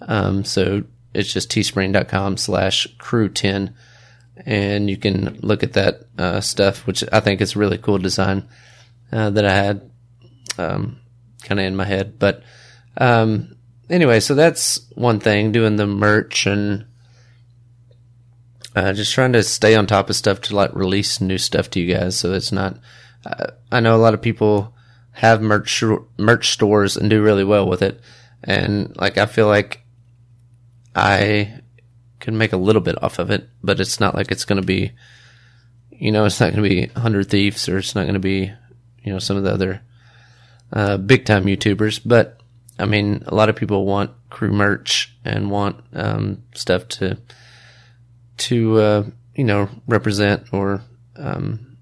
[0.00, 3.74] Um, so it's just teespring.com slash crew 10.
[4.46, 7.98] And you can look at that uh, stuff, which I think is a really cool
[7.98, 8.48] design
[9.10, 9.90] uh, that I had.
[10.56, 11.00] Um,
[11.42, 12.18] kind of in my head.
[12.18, 12.42] But
[12.96, 13.56] um,
[13.88, 16.86] anyway, so that's one thing doing the merch and
[18.76, 21.80] uh, just trying to stay on top of stuff to like release new stuff to
[21.80, 22.18] you guys.
[22.18, 22.78] So it's not.
[23.26, 24.74] Uh, I know a lot of people
[25.18, 25.82] have merch
[26.16, 28.00] merch stores and do really well with it,
[28.44, 29.80] and like I feel like
[30.94, 31.60] I
[32.20, 34.66] can make a little bit off of it, but it's not like it's going to
[34.66, 34.92] be,
[35.90, 38.52] you know, it's not going to be Hundred Thieves or it's not going to be,
[39.02, 39.82] you know, some of the other
[40.72, 42.40] uh, big time YouTubers, but
[42.78, 47.18] I mean, a lot of people want crew merch and want um, stuff to
[48.36, 49.04] to uh,
[49.34, 50.82] you know represent or
[51.16, 51.76] um,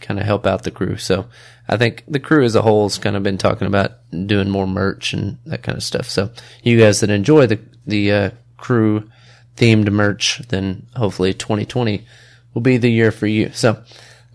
[0.00, 0.96] kind of help out the crew.
[0.96, 1.26] So
[1.70, 3.92] I think the crew as a whole has kind of been talking about
[4.26, 6.06] doing more merch and that kind of stuff.
[6.10, 6.30] So
[6.64, 9.08] you guys that enjoy the the uh, crew
[9.56, 12.04] themed merch, then hopefully 2020
[12.52, 13.52] will be the year for you.
[13.52, 13.82] So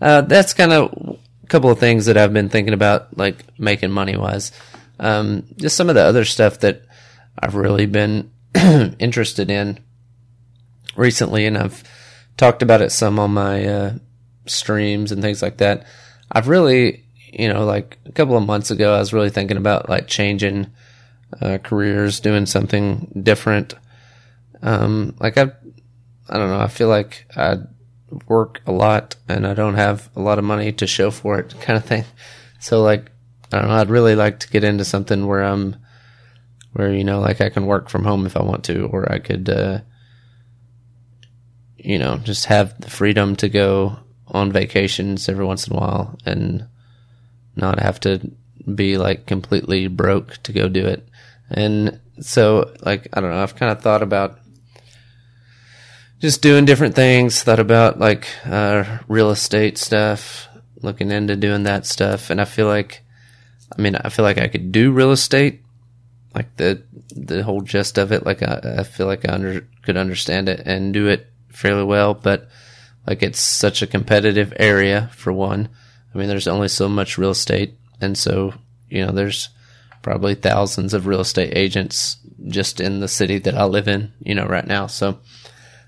[0.00, 3.90] uh, that's kind of a couple of things that I've been thinking about, like making
[3.90, 4.52] money wise.
[4.98, 6.82] Um, just some of the other stuff that
[7.38, 9.78] I've really been interested in
[10.96, 11.84] recently, and I've
[12.38, 13.94] talked about it some on my uh,
[14.46, 15.86] streams and things like that.
[16.32, 17.05] I've really,
[17.38, 20.68] you know, like a couple of months ago, I was really thinking about like changing
[21.40, 23.74] uh, careers, doing something different.
[24.62, 25.52] Um, like I,
[26.28, 26.60] I don't know.
[26.60, 27.58] I feel like I
[28.26, 31.54] work a lot and I don't have a lot of money to show for it
[31.60, 32.04] kind of thing.
[32.58, 33.10] So like,
[33.52, 35.76] I don't know, I'd really like to get into something where I'm,
[36.72, 39.18] where, you know, like I can work from home if I want to, or I
[39.18, 39.80] could, uh,
[41.76, 46.18] you know, just have the freedom to go on vacations every once in a while
[46.24, 46.66] and
[47.56, 48.30] not have to
[48.74, 51.08] be like completely broke to go do it.
[51.50, 54.38] And so, like, I don't know, I've kind of thought about
[56.20, 60.48] just doing different things, thought about like uh, real estate stuff,
[60.82, 62.30] looking into doing that stuff.
[62.30, 63.04] And I feel like,
[63.76, 65.62] I mean, I feel like I could do real estate,
[66.34, 66.82] like the
[67.14, 68.24] the whole gist of it.
[68.24, 72.14] Like I, I feel like I under, could understand it and do it fairly well,
[72.14, 72.48] but
[73.06, 75.68] like it's such a competitive area for one.
[76.16, 78.54] I mean, there's only so much real estate, and so
[78.88, 79.50] you know, there's
[80.00, 82.16] probably thousands of real estate agents
[82.48, 84.86] just in the city that I live in, you know, right now.
[84.86, 85.18] So,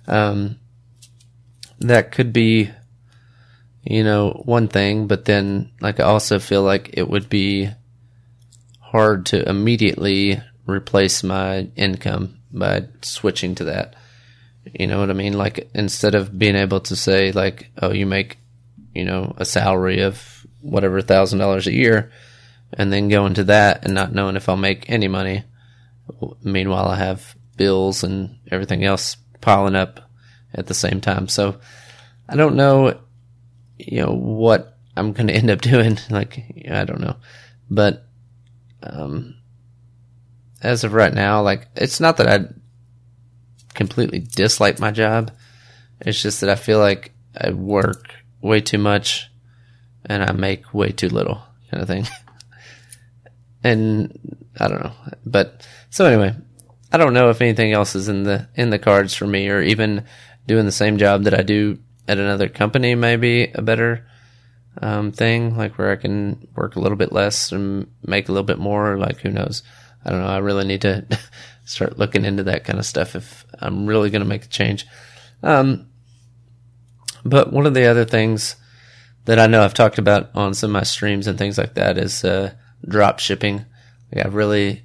[0.07, 0.59] um,
[1.79, 2.71] that could be,
[3.85, 7.71] you know, one thing, but then like I also feel like it would be
[8.81, 13.95] hard to immediately replace my income by switching to that.
[14.79, 15.35] You know what I mean?
[15.35, 18.37] Like instead of being able to say like, oh, you make,
[18.95, 22.11] you know, a salary of whatever thousand dollars a year,
[22.73, 25.45] and then go into that and not knowing if I'll make any money.
[26.43, 30.11] Meanwhile, I have bills and everything else piling up
[30.55, 31.29] at the same time.
[31.29, 31.61] So
[32.29, 32.99] I don't know,
[33.79, 35.99] you know, what I'm going to end up doing.
[36.11, 37.17] Like, I don't know,
[37.71, 38.07] but,
[38.83, 39.35] um,
[40.61, 42.47] as of right now, like, it's not that I
[43.75, 45.31] completely dislike my job.
[46.01, 49.31] It's just that I feel like I work way too much
[50.05, 52.07] and I make way too little kind of thing.
[53.65, 54.93] and I don't know.
[55.25, 56.35] But so anyway,
[56.93, 59.61] I don't know if anything else is in the in the cards for me, or
[59.61, 60.05] even
[60.47, 64.07] doing the same job that I do at another company maybe a better
[64.81, 68.47] um, thing, like where I can work a little bit less and make a little
[68.47, 68.97] bit more.
[68.97, 69.63] Like who knows?
[70.05, 70.29] I don't know.
[70.29, 71.07] I really need to
[71.65, 74.87] start looking into that kind of stuff if I'm really going to make a change.
[75.43, 75.88] Um,
[77.25, 78.57] but one of the other things
[79.25, 81.99] that I know I've talked about on some of my streams and things like that
[81.99, 82.55] is uh,
[82.87, 83.67] drop shipping.
[84.13, 84.85] Like I really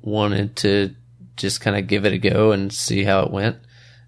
[0.00, 0.94] wanted to
[1.36, 3.58] just kind of give it a go and see how it went.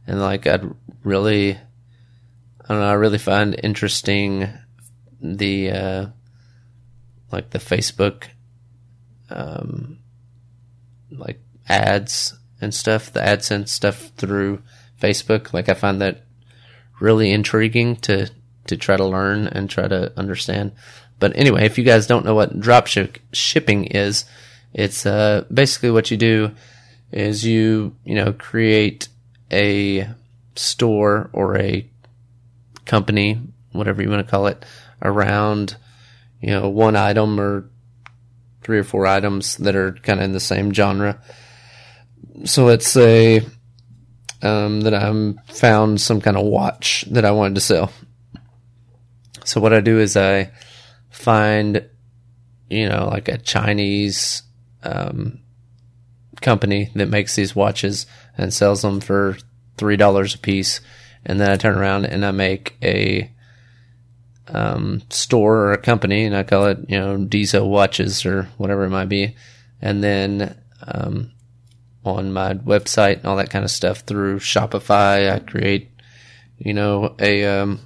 [0.07, 0.65] And like I'd
[1.03, 4.49] really, I don't know, I really find interesting
[5.21, 6.07] the uh,
[7.33, 8.25] like the Facebook,
[9.31, 9.99] um,
[11.11, 14.63] like ads and stuff, the AdSense stuff through
[15.01, 15.53] Facebook.
[15.53, 16.24] Like I find that
[17.01, 18.31] really intriguing to
[18.67, 20.73] to try to learn and try to understand.
[21.19, 22.89] But anyway, if you guys don't know what drop
[23.33, 24.25] shipping is,
[24.73, 26.53] it's uh, basically what you do
[27.13, 29.09] is you you know create
[29.51, 30.09] a
[30.57, 31.89] store or a
[32.85, 33.41] company,
[33.73, 34.65] whatever you want to call it,
[35.03, 35.77] around
[36.41, 37.69] you know one item or
[38.63, 41.21] three or four items that are kind of in the same genre.
[42.45, 43.43] So let's say
[44.45, 47.91] um, that I'm found some kind of watch that I wanted to sell.
[49.45, 50.53] So what I do is I
[51.11, 51.89] find,
[52.69, 54.43] you know, like a Chinese
[54.83, 55.41] um,
[56.41, 59.37] company that makes these watches and sells them for
[59.77, 60.81] three dollars a piece,
[61.25, 63.31] and then I turn around and I make a
[64.49, 68.85] um, store or a company, and I call it, you know, Diesel Watches or whatever
[68.85, 69.37] it might be,
[69.81, 71.33] and then um,
[72.05, 75.91] on my website and all that kind of stuff through Shopify, I create,
[76.59, 77.81] you know, a um,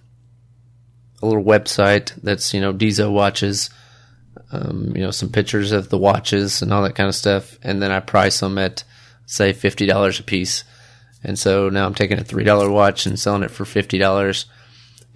[1.23, 3.71] a little website that's you know Diesel watches,
[4.53, 7.83] um, you know some pictures of the watches and all that kind of stuff, and
[7.83, 8.85] then I price them at
[9.27, 10.65] say fifty dollars a piece.
[11.25, 14.47] And so now I'm taking a three dollar watch and selling it for fifty dollars.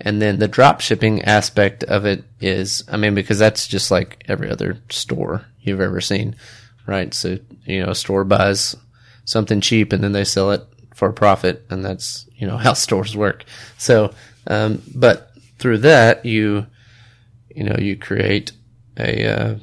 [0.01, 4.25] And then the drop shipping aspect of it is, I mean, because that's just like
[4.27, 6.35] every other store you've ever seen,
[6.87, 7.15] right?
[7.15, 8.75] So, you know, a store buys
[9.25, 10.63] something cheap and then they sell it
[10.95, 11.65] for a profit.
[11.71, 13.45] And that's, you know, how stores work.
[13.79, 14.13] So,
[14.47, 16.67] um, but through that, you,
[17.55, 18.53] you know, you create
[18.99, 19.55] a, uh,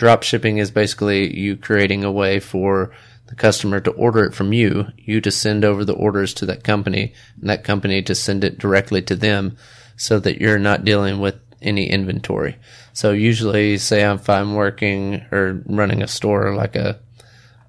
[0.00, 2.90] drop shipping is basically you creating a way for
[3.26, 6.64] the customer to order it from you, you to send over the orders to that
[6.64, 9.58] company, and that company to send it directly to them
[9.96, 12.56] so that you're not dealing with any inventory.
[12.94, 16.98] So usually, say if I'm working or running a store like a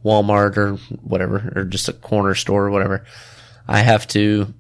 [0.04, 3.06] Walmart or whatever, or just a corner store or whatever,
[3.68, 4.54] I have to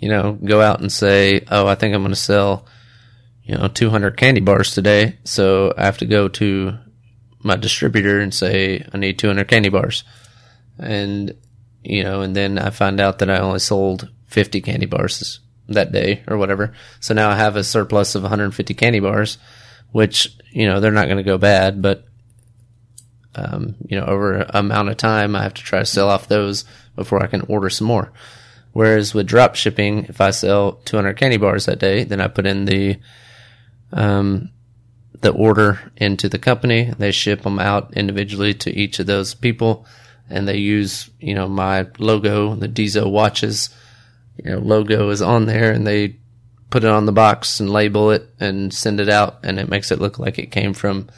[0.00, 2.64] you know, go out and say, oh, I think I'm going to sell,
[3.44, 5.18] you know, 200 candy bars today.
[5.24, 6.78] So I have to go to
[7.42, 10.04] my distributor and say, I need 200 candy bars.
[10.78, 11.36] And,
[11.84, 15.92] you know, and then I find out that I only sold 50 candy bars that
[15.92, 16.72] day or whatever.
[17.00, 19.36] So now I have a surplus of 150 candy bars,
[19.92, 22.06] which, you know, they're not going to go bad, but,
[23.34, 26.64] um, you know, over amount of time, I have to try to sell off those
[26.96, 28.12] before I can order some more.
[28.72, 32.46] Whereas with drop shipping, if I sell 200 candy bars that day, then I put
[32.46, 32.98] in the
[33.92, 34.50] um,
[35.20, 36.92] the order into the company.
[36.96, 39.86] They ship them out individually to each of those people,
[40.28, 43.70] and they use you know my logo, the Dezo watches.
[44.42, 46.16] You know, logo is on there, and they
[46.70, 49.90] put it on the box and label it and send it out, and it makes
[49.90, 51.08] it look like it came from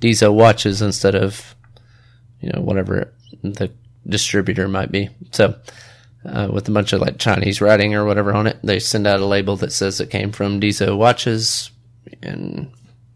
[0.00, 1.54] Dezo watches instead of
[2.40, 3.70] you know whatever the
[4.06, 5.10] distributor might be.
[5.32, 5.56] So.
[6.22, 9.20] Uh, with a bunch of like Chinese writing or whatever on it, they send out
[9.20, 11.70] a label that says it came from Diesel watches,
[12.22, 12.70] and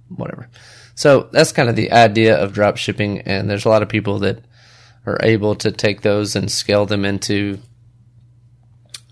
[0.09, 0.49] whatever.
[0.95, 4.20] So that's kind of the idea of drop shipping, and there's a lot of people
[4.20, 4.45] that
[5.07, 7.59] are able to take those and scale them into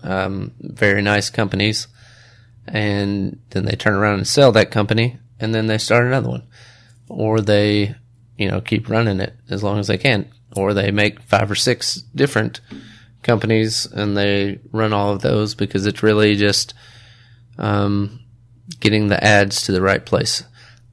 [0.01, 1.87] um, very nice companies,
[2.67, 6.43] and then they turn around and sell that company, and then they start another one,
[7.09, 7.95] or they,
[8.37, 11.55] you know, keep running it as long as they can, or they make five or
[11.55, 12.61] six different
[13.23, 16.73] companies and they run all of those because it's really just
[17.57, 18.19] um,
[18.79, 20.43] getting the ads to the right place.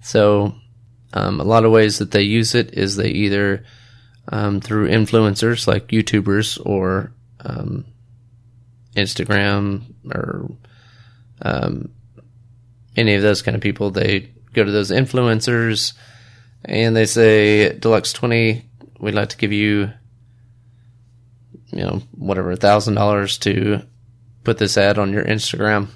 [0.03, 0.55] So,
[1.13, 3.65] um, a lot of ways that they use it is they either
[4.29, 7.85] um, through influencers like YouTubers or um,
[8.95, 10.51] Instagram or
[11.43, 11.91] um,
[12.97, 13.91] any of those kind of people.
[13.91, 15.93] They go to those influencers
[16.65, 18.65] and they say, Deluxe 20,
[19.01, 19.91] we'd like to give you,
[21.73, 23.83] you know, whatever, a thousand dollars to
[24.45, 25.89] put this ad on your Instagram.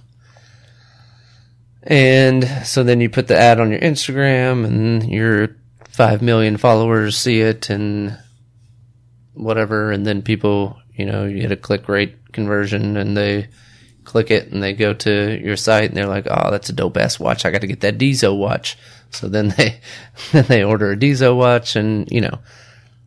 [1.83, 5.57] And so then you put the ad on your Instagram and your
[5.91, 8.19] 5 million followers see it and
[9.35, 9.93] whatever.
[9.93, 13.49] And then people, you know, you get a click rate conversion and they
[14.05, 16.97] click it and they go to your site and they're like, oh, that's a dope
[16.97, 17.45] ass watch.
[17.45, 18.79] I got to get that Dezo watch.
[19.11, 19.81] So then they,
[20.33, 22.39] then they order a Dezo watch and, you know,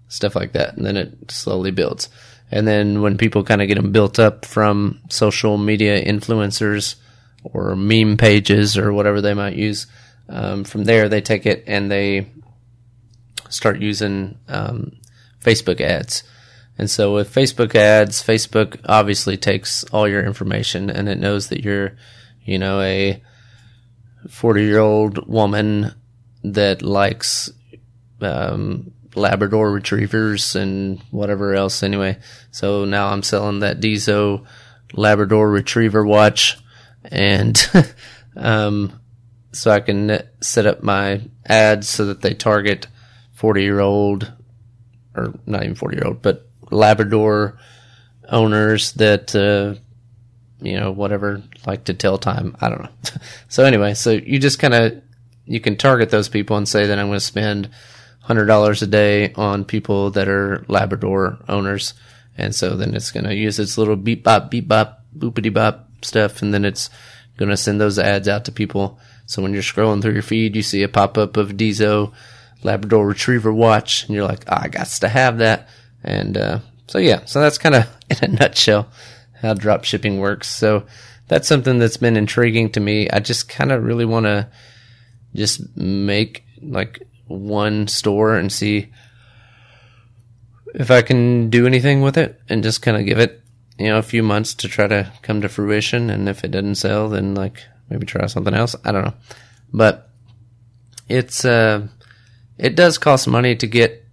[0.09, 0.75] stuff like that.
[0.75, 2.09] And then it slowly builds.
[2.49, 6.95] And then when people kind of get them built up from social media influencers,
[7.53, 9.87] or meme pages or whatever they might use.
[10.29, 12.27] Um, from there, they take it and they
[13.49, 14.97] start using um,
[15.41, 16.23] Facebook ads.
[16.77, 21.63] And so with Facebook ads, Facebook obviously takes all your information and it knows that
[21.63, 21.97] you're,
[22.43, 23.21] you know, a
[24.29, 25.93] 40 year old woman
[26.43, 27.49] that likes
[28.21, 32.17] um, Labrador retrievers and whatever else anyway.
[32.51, 34.45] So now I'm selling that Dezo
[34.93, 36.57] Labrador retriever watch
[37.05, 37.69] and
[38.35, 38.99] um,
[39.51, 42.87] so I can set up my ads so that they target
[43.33, 44.31] 40 year old
[45.15, 47.57] or not even 40 year old, but Labrador
[48.29, 49.79] owners that, uh,
[50.61, 52.55] you know, whatever, like to tell time.
[52.59, 52.89] I don't know.
[53.47, 55.01] so anyway, so you just kind of,
[55.45, 57.69] you can target those people and say that I'm going to spend
[58.27, 61.93] $100 a day on people that are Labrador owners.
[62.37, 65.89] And so then it's going to use its little beep bop, beep bop, boopity bop
[66.03, 66.89] stuff, and then it's
[67.37, 68.99] going to send those ads out to people.
[69.25, 72.13] So when you're scrolling through your feed, you see a pop up of Dezo
[72.63, 75.69] Labrador Retriever watch, and you're like, oh, I got to have that.
[76.03, 78.89] And uh, so yeah, so that's kind of in a nutshell
[79.41, 80.47] how drop shipping works.
[80.47, 80.85] So
[81.27, 83.09] that's something that's been intriguing to me.
[83.09, 84.49] I just kind of really want to
[85.35, 88.91] just make like one store and see
[90.73, 93.43] if I can do anything with it and just kind of give it
[93.77, 96.09] you know, a few months to try to come to fruition.
[96.09, 98.75] And if it didn't sell, then like maybe try something else.
[98.83, 99.13] I don't know.
[99.71, 100.09] But
[101.07, 101.87] it's, uh,
[102.57, 104.06] it does cost money to get,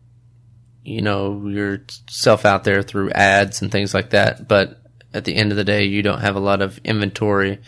[0.85, 4.47] you know, yourself out there through ads and things like that.
[4.47, 4.81] But
[5.13, 7.61] at the end of the day, you don't have a lot of inventory.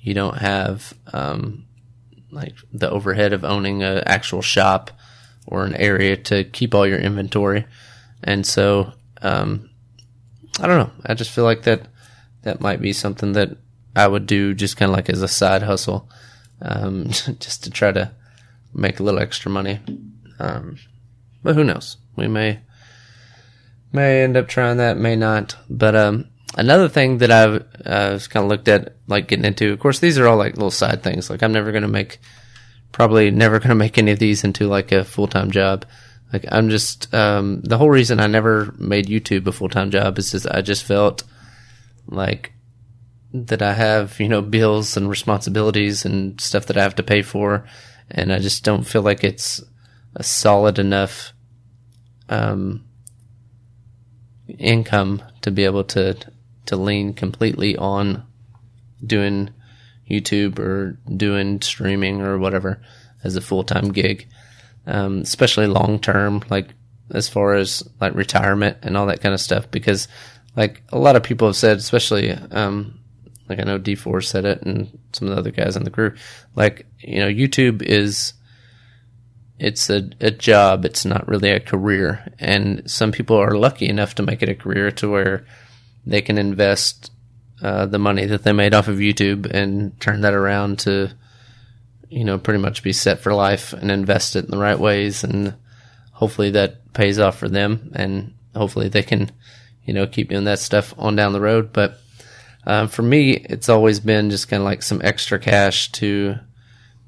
[0.00, 1.66] You don't have, um,
[2.30, 4.90] like the overhead of owning an actual shop
[5.46, 7.64] or an area to keep all your inventory.
[8.24, 9.70] And so, um,
[10.58, 10.92] I don't know.
[11.06, 11.86] I just feel like that
[12.42, 13.56] that might be something that
[13.96, 16.08] I would do just kind of like as a side hustle,
[16.60, 17.08] um,
[17.38, 18.12] just to try to
[18.72, 19.80] make a little extra money.
[20.38, 20.78] Um,
[21.42, 21.98] but who knows?
[22.16, 22.60] We may
[23.92, 25.56] may end up trying that, may not.
[25.70, 29.72] But um, another thing that I've uh, kind of looked at, like getting into.
[29.72, 31.30] Of course, these are all like little side things.
[31.30, 32.18] Like I'm never gonna make,
[32.92, 35.86] probably never gonna make any of these into like a full time job.
[36.32, 40.18] Like I'm just um, the whole reason I never made YouTube a full time job
[40.18, 41.22] is just I just felt
[42.06, 42.52] like
[43.32, 47.22] that I have you know bills and responsibilities and stuff that I have to pay
[47.22, 47.66] for,
[48.10, 49.62] and I just don't feel like it's
[50.16, 51.33] a solid enough
[52.28, 52.84] um,
[54.58, 56.16] income to be able to
[56.66, 58.24] to lean completely on
[59.04, 59.50] doing
[60.10, 62.80] YouTube or doing streaming or whatever
[63.22, 64.26] as a full time gig
[64.86, 66.68] um, especially long term, like
[67.10, 69.70] as far as like retirement and all that kind of stuff.
[69.70, 70.08] Because
[70.56, 72.98] like a lot of people have said, especially um,
[73.48, 76.14] like I know D4 said it, and some of the other guys in the crew,
[76.54, 78.34] like you know, YouTube is
[79.58, 80.84] it's a, a job.
[80.84, 84.54] It's not really a career, and some people are lucky enough to make it a
[84.54, 85.46] career to where
[86.06, 87.10] they can invest
[87.62, 91.10] uh, the money that they made off of YouTube and turn that around to
[92.14, 95.24] you know pretty much be set for life and invest it in the right ways
[95.24, 95.54] and
[96.12, 99.30] hopefully that pays off for them and hopefully they can
[99.84, 101.98] you know keep doing that stuff on down the road but
[102.66, 106.36] um, for me it's always been just kind of like some extra cash to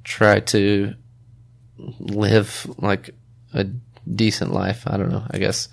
[0.03, 0.95] try to
[1.79, 3.11] live like
[3.55, 3.65] a
[4.15, 5.69] decent life i don't know i guess.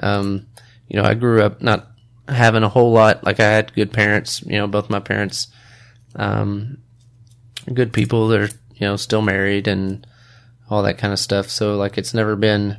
[0.00, 0.46] Um,
[0.88, 1.88] you know i grew up not
[2.28, 5.48] having a whole lot like i had good parents you know both my parents
[6.16, 6.78] um,
[7.72, 10.06] good people they're you know still married and
[10.68, 11.48] all that kind of stuff.
[11.48, 12.78] So like it's never been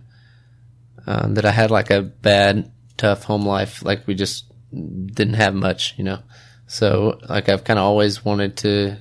[1.05, 5.53] um, that i had like a bad tough home life like we just didn't have
[5.53, 6.19] much you know.
[6.67, 8.97] So like i've kind of always wanted to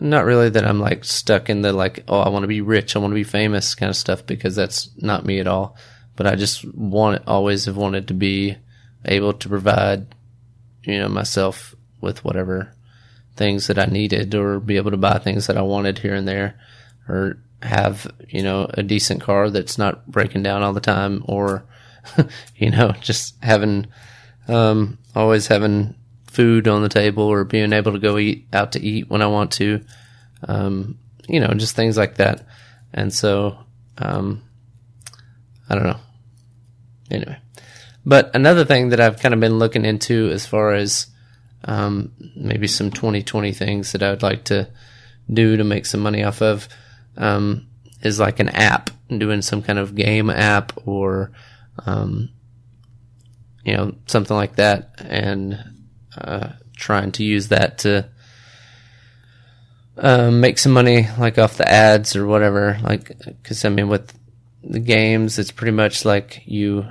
[0.00, 2.94] not really that i'm like stuck in the like oh i want to be rich
[2.94, 5.76] i want to be famous kind of stuff because that's not me at all.
[6.16, 8.56] But i just want always have wanted to be
[9.04, 10.14] able to provide
[10.84, 12.72] you know myself with whatever
[13.36, 16.26] things that I needed or be able to buy things that I wanted here and
[16.26, 16.58] there
[17.08, 21.64] or have, you know, a decent car that's not breaking down all the time or,
[22.56, 23.86] you know, just having,
[24.48, 25.94] um, always having
[26.36, 29.26] food on the table or being able to go eat out to eat when I
[29.26, 29.80] want to.
[30.46, 32.46] Um, you know, just things like that.
[32.92, 33.58] And so,
[33.96, 34.42] um,
[35.68, 36.00] I don't know.
[37.10, 37.38] Anyway,
[38.04, 41.06] but another thing that I've kind of been looking into as far as,
[41.64, 44.68] um, maybe some 2020 things that I would like to
[45.32, 46.68] do to make some money off of
[47.16, 47.66] um,
[48.02, 51.32] is like an app, doing some kind of game app or,
[51.86, 52.28] um,
[53.64, 55.75] you know, something like that, and
[56.16, 58.08] uh, trying to use that to
[59.98, 62.78] uh, make some money, like off the ads or whatever.
[62.82, 64.12] Like, because I mean, with
[64.62, 66.86] the games, it's pretty much like you.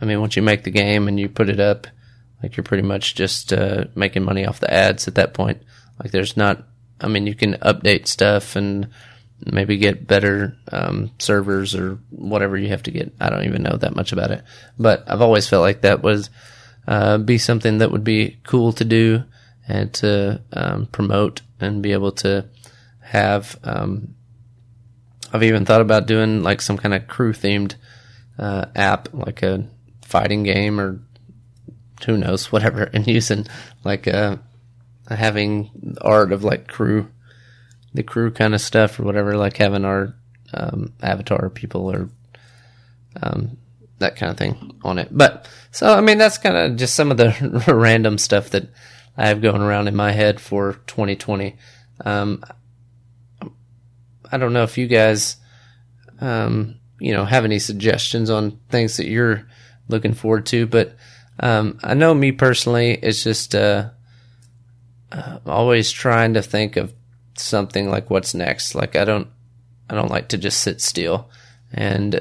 [0.00, 1.86] I mean, once you make the game and you put it up,
[2.42, 5.62] like you're pretty much just uh, making money off the ads at that point.
[5.98, 6.64] Like there's not,
[7.00, 8.88] I mean, you can update stuff and
[9.46, 13.14] maybe get better um, servers or whatever you have to get.
[13.20, 14.42] I don't even know that much about it,
[14.78, 16.28] but I've always felt like that was
[16.86, 19.24] uh, be something that would be cool to do
[19.66, 22.46] and to um, promote and be able to
[23.00, 23.58] have.
[23.64, 24.14] Um,
[25.32, 27.74] I've even thought about doing like some kind of crew themed
[28.38, 29.66] uh, app, like a
[30.02, 31.00] fighting game or
[32.06, 33.46] who knows, whatever, and using
[33.82, 34.36] like uh,
[35.08, 37.10] having art of like crew,
[37.92, 40.14] the crew kind of stuff or whatever, like having our
[40.52, 42.10] um, avatar people or
[43.22, 43.56] um,
[43.98, 45.08] that kind of thing on it.
[45.10, 48.68] But so I mean, that's kind of just some of the random stuff that
[49.16, 51.56] I have going around in my head for 2020.
[52.04, 52.44] Um,
[54.30, 55.36] I don't know if you guys,
[56.20, 59.46] um, you know, have any suggestions on things that you're
[59.88, 60.96] looking forward to, but
[61.38, 63.90] um, I know me personally, it's just uh,
[65.12, 66.92] uh, always trying to think of
[67.36, 68.74] something like what's next.
[68.74, 69.28] Like I don't,
[69.88, 71.30] I don't like to just sit still,
[71.72, 72.20] and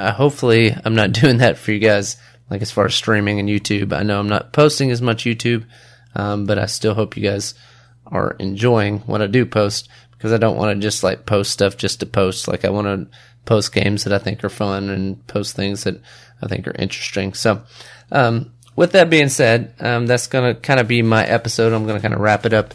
[0.00, 2.16] uh, hopefully I'm not doing that for you guys.
[2.48, 5.66] Like as far as streaming and YouTube, I know I'm not posting as much YouTube,
[6.16, 7.54] um, but I still hope you guys
[8.06, 11.76] are enjoying what I do post because I don't want to just like post stuff
[11.76, 12.48] just to post.
[12.48, 16.00] Like I want to post games that I think are fun and post things that
[16.42, 17.34] I think are interesting.
[17.34, 17.62] So
[18.10, 21.72] um, with that being said, um, that's going to kind of be my episode.
[21.72, 22.74] I'm going to kind of wrap it up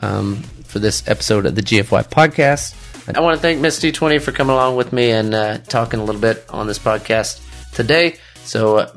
[0.00, 2.74] um, for this episode of the GFY podcast.
[3.14, 6.04] I want to thank Miss D20 for coming along with me and uh, talking a
[6.04, 7.40] little bit on this podcast
[7.74, 8.16] today.
[8.44, 8.96] So, uh,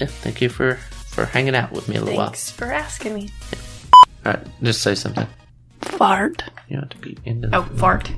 [0.00, 0.74] yeah, thank you for,
[1.10, 3.30] for hanging out with me a little Thanks for asking me.
[3.50, 4.02] while.
[4.26, 5.26] All right, just say something.
[5.82, 6.42] Fart.
[6.68, 8.10] You have to be into the Oh, fart.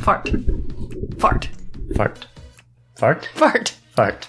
[0.00, 0.28] Fart.
[1.18, 1.48] Fart.
[1.96, 2.28] fart.
[2.96, 3.28] Fart?
[3.34, 3.68] Fart.
[3.96, 4.28] Fart.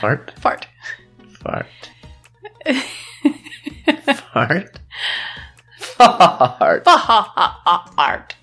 [0.00, 0.32] Fart?
[0.40, 0.66] Fart.
[1.40, 1.66] Fart.
[4.32, 4.80] Fart?
[5.98, 6.84] Fart.
[6.84, 8.36] Fart.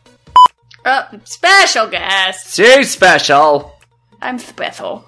[0.83, 2.55] Uh, special guest.
[2.55, 3.73] Too special.
[4.21, 5.05] I'm special.